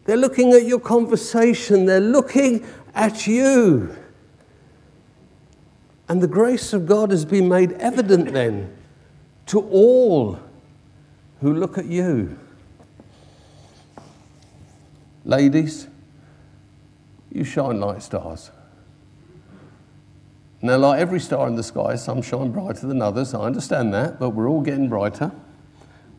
They're 0.05 0.17
looking 0.17 0.53
at 0.53 0.65
your 0.65 0.79
conversation. 0.79 1.85
They're 1.85 1.99
looking 1.99 2.63
at 2.93 3.25
you. 3.25 3.89
And 6.09 6.21
the 6.21 6.27
grace 6.27 6.73
of 6.73 6.87
God 6.87 7.11
has 7.11 7.23
been 7.23 7.47
made 7.47 7.73
evident 7.73 8.33
then 8.33 8.75
to 9.45 9.61
all 9.61 10.39
who 11.39 11.53
look 11.53 11.77
at 11.77 11.85
you. 11.85 12.37
Ladies, 15.23 15.87
you 17.31 17.43
shine 17.43 17.79
like 17.79 18.01
stars. 18.01 18.49
Now, 20.61 20.77
like 20.77 20.99
every 20.99 21.19
star 21.19 21.47
in 21.47 21.55
the 21.55 21.63
sky, 21.63 21.95
some 21.95 22.21
shine 22.21 22.51
brighter 22.51 22.87
than 22.87 23.01
others. 23.01 23.33
I 23.33 23.41
understand 23.41 23.93
that, 23.93 24.19
but 24.19 24.31
we're 24.31 24.49
all 24.49 24.61
getting 24.61 24.89
brighter. 24.89 25.31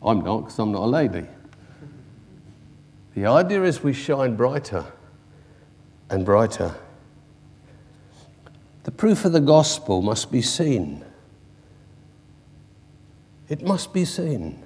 I'm 0.02 0.20
not, 0.20 0.42
because 0.42 0.58
I'm 0.58 0.72
not 0.72 0.84
a 0.84 0.86
lady. 0.86 1.26
The 3.14 3.26
idea 3.26 3.64
is 3.64 3.82
we 3.82 3.92
shine 3.92 4.36
brighter 4.36 4.86
and 6.08 6.24
brighter. 6.24 6.74
Proof 9.00 9.24
of 9.24 9.32
the 9.32 9.40
gospel 9.40 10.02
must 10.02 10.30
be 10.30 10.42
seen. 10.42 11.02
It 13.48 13.62
must 13.62 13.94
be 13.94 14.04
seen. 14.04 14.62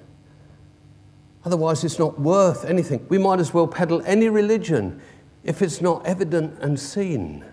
Otherwise, 1.45 1.85
it's 1.85 1.97
not 1.97 2.19
worth 2.19 2.65
anything. 2.65 3.05
We 3.07 3.17
might 3.17 3.39
as 3.39 3.53
well 3.53 3.65
peddle 3.65 4.01
any 4.05 4.27
religion 4.27 5.01
if 5.45 5.61
it's 5.61 5.79
not 5.79 6.05
evident 6.05 6.59
and 6.59 6.77
seen. 6.77 7.45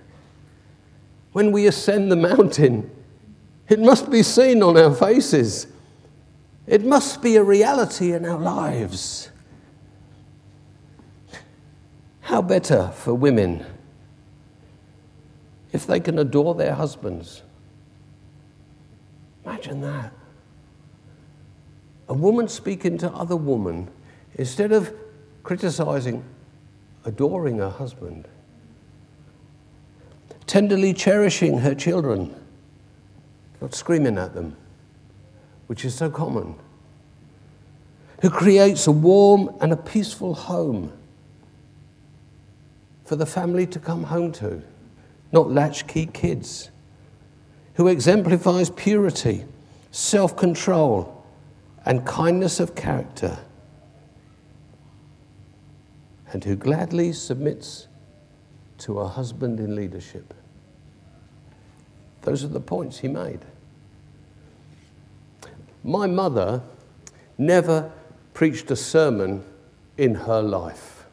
When 1.30 1.52
we 1.52 1.68
ascend 1.68 2.10
the 2.10 2.16
mountain, 2.16 2.90
it 3.68 3.78
must 3.78 4.10
be 4.10 4.24
seen 4.24 4.60
on 4.60 4.76
our 4.76 4.92
faces. 4.92 5.68
It 6.66 6.84
must 6.84 7.22
be 7.22 7.36
a 7.36 7.44
reality 7.44 8.12
in 8.12 8.26
our 8.26 8.40
lives. 8.40 9.30
How 12.22 12.42
better 12.42 12.88
for 12.88 13.14
women 13.14 13.64
if 15.72 15.86
they 15.86 16.00
can 16.00 16.18
adore 16.18 16.54
their 16.54 16.74
husbands? 16.74 17.42
Imagine 19.44 19.80
that. 19.80 20.12
A 22.08 22.14
woman 22.14 22.48
speaking 22.48 22.98
to 22.98 23.10
other 23.10 23.36
woman 23.36 23.88
instead 24.34 24.72
of 24.72 24.92
criticizing, 25.42 26.24
adoring 27.04 27.58
her 27.58 27.70
husband, 27.70 28.28
tenderly 30.46 30.92
cherishing 30.92 31.58
her 31.58 31.74
children, 31.74 32.34
not 33.60 33.74
screaming 33.74 34.18
at 34.18 34.34
them, 34.34 34.56
which 35.66 35.84
is 35.84 35.94
so 35.94 36.10
common, 36.10 36.54
who 38.20 38.30
creates 38.30 38.86
a 38.86 38.92
warm 38.92 39.50
and 39.60 39.72
a 39.72 39.76
peaceful 39.76 40.34
home 40.34 40.92
for 43.04 43.16
the 43.16 43.26
family 43.26 43.66
to 43.66 43.78
come 43.78 44.04
home 44.04 44.30
to, 44.32 44.62
not 45.32 45.50
latchkey 45.50 46.06
kids, 46.06 46.70
who 47.74 47.88
exemplifies 47.88 48.70
purity, 48.70 49.44
self 49.90 50.36
control, 50.36 51.24
and 51.84 52.06
kindness 52.06 52.60
of 52.60 52.74
character, 52.74 53.38
and 56.32 56.44
who 56.44 56.54
gladly 56.54 57.12
submits 57.12 57.88
to 58.78 59.00
a 59.00 59.08
husband 59.08 59.58
in 59.58 59.74
leadership. 59.74 60.34
Those 62.22 62.44
are 62.44 62.48
the 62.48 62.60
points 62.60 62.98
he 62.98 63.08
made. 63.08 63.40
My 65.82 66.06
mother 66.06 66.62
never 67.38 67.90
preached 68.34 68.70
a 68.70 68.76
sermon 68.76 69.44
in 69.98 70.14
her 70.14 70.40
life. 70.40 71.04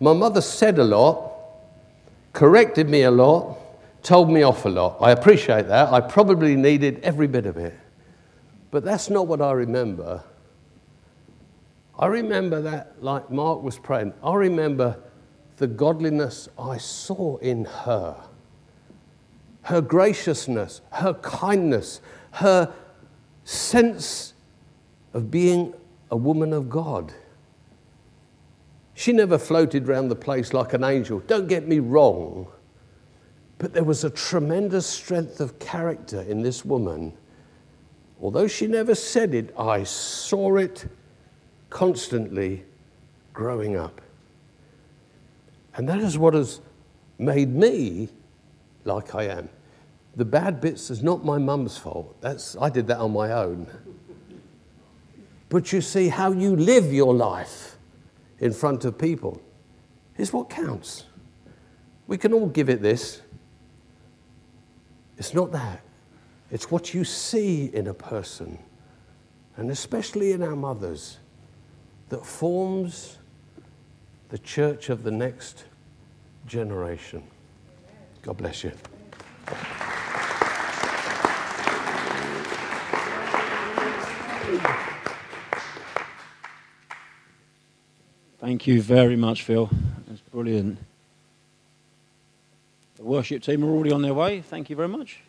My 0.00 0.12
mother 0.12 0.42
said 0.42 0.78
a 0.78 0.84
lot, 0.84 1.32
corrected 2.36 2.90
me 2.90 3.00
a 3.02 3.10
lot, 3.10 3.56
told 4.02 4.30
me 4.30 4.42
off 4.42 4.66
a 4.66 4.68
lot. 4.68 4.98
I 5.00 5.10
appreciate 5.10 5.68
that. 5.68 5.90
I 5.90 6.02
probably 6.02 6.54
needed 6.54 7.00
every 7.02 7.26
bit 7.26 7.46
of 7.46 7.56
it. 7.56 7.74
But 8.70 8.84
that's 8.84 9.08
not 9.08 9.26
what 9.26 9.40
I 9.40 9.52
remember. 9.52 10.22
I 11.98 12.08
remember 12.08 12.60
that, 12.60 13.02
like 13.02 13.30
Mark 13.30 13.62
was 13.62 13.78
praying, 13.78 14.12
I 14.22 14.34
remember 14.34 14.98
the 15.56 15.66
godliness 15.66 16.50
I 16.58 16.76
saw 16.76 17.38
in 17.38 17.64
her. 17.64 18.22
Her 19.62 19.80
graciousness, 19.80 20.82
her 20.92 21.14
kindness, 21.14 22.02
her 22.32 22.70
sense 23.44 24.34
of 25.14 25.30
being 25.30 25.72
a 26.10 26.16
woman 26.18 26.52
of 26.52 26.68
God. 26.68 27.14
She 28.98 29.12
never 29.12 29.36
floated 29.36 29.86
around 29.86 30.08
the 30.08 30.16
place 30.16 30.54
like 30.54 30.72
an 30.72 30.82
angel. 30.82 31.20
Don't 31.20 31.48
get 31.48 31.68
me 31.68 31.80
wrong. 31.80 32.46
But 33.58 33.74
there 33.74 33.84
was 33.84 34.04
a 34.04 34.10
tremendous 34.10 34.86
strength 34.86 35.38
of 35.38 35.58
character 35.58 36.22
in 36.22 36.40
this 36.40 36.64
woman. 36.64 37.12
Although 38.22 38.48
she 38.48 38.66
never 38.66 38.94
said 38.94 39.34
it, 39.34 39.54
I 39.58 39.84
saw 39.84 40.56
it 40.56 40.86
constantly 41.68 42.64
growing 43.34 43.76
up. 43.76 44.00
And 45.74 45.86
that 45.90 45.98
is 45.98 46.16
what 46.16 46.32
has 46.32 46.62
made 47.18 47.54
me 47.54 48.08
like 48.86 49.14
I 49.14 49.24
am. 49.24 49.50
The 50.16 50.24
bad 50.24 50.58
bits 50.58 50.88
is 50.88 51.02
not 51.02 51.22
my 51.22 51.36
mum's 51.36 51.76
fault. 51.76 52.18
That's, 52.22 52.56
I 52.56 52.70
did 52.70 52.86
that 52.86 52.96
on 52.96 53.12
my 53.12 53.30
own. 53.32 53.66
But 55.50 55.70
you 55.70 55.82
see, 55.82 56.08
how 56.08 56.32
you 56.32 56.56
live 56.56 56.90
your 56.94 57.14
life 57.14 57.75
in 58.40 58.52
front 58.52 58.84
of 58.84 58.98
people 58.98 59.40
is 60.16 60.32
what 60.32 60.50
counts. 60.50 61.04
We 62.06 62.18
can 62.18 62.32
all 62.32 62.46
give 62.46 62.68
it 62.68 62.82
this. 62.82 63.20
It's 65.18 65.34
not 65.34 65.52
that. 65.52 65.80
It's 66.50 66.70
what 66.70 66.94
you 66.94 67.04
see 67.04 67.66
in 67.66 67.88
a 67.88 67.94
person, 67.94 68.58
and 69.56 69.70
especially 69.70 70.32
in 70.32 70.42
our 70.42 70.54
mothers, 70.54 71.18
that 72.08 72.24
forms 72.24 73.18
the 74.28 74.38
church 74.38 74.90
of 74.90 75.02
the 75.02 75.10
next 75.10 75.64
generation. 76.46 77.22
God 78.22 78.36
bless 78.36 78.62
you. 78.62 78.72
Thank 88.38 88.66
you 88.66 88.82
very 88.82 89.16
much, 89.16 89.42
Phil. 89.42 89.70
That's 90.06 90.20
brilliant. 90.20 90.78
The 92.96 93.04
worship 93.04 93.42
team 93.42 93.64
are 93.64 93.68
already 93.68 93.92
on 93.92 94.02
their 94.02 94.14
way. 94.14 94.40
Thank 94.40 94.68
you 94.68 94.76
very 94.76 94.88
much. 94.88 95.20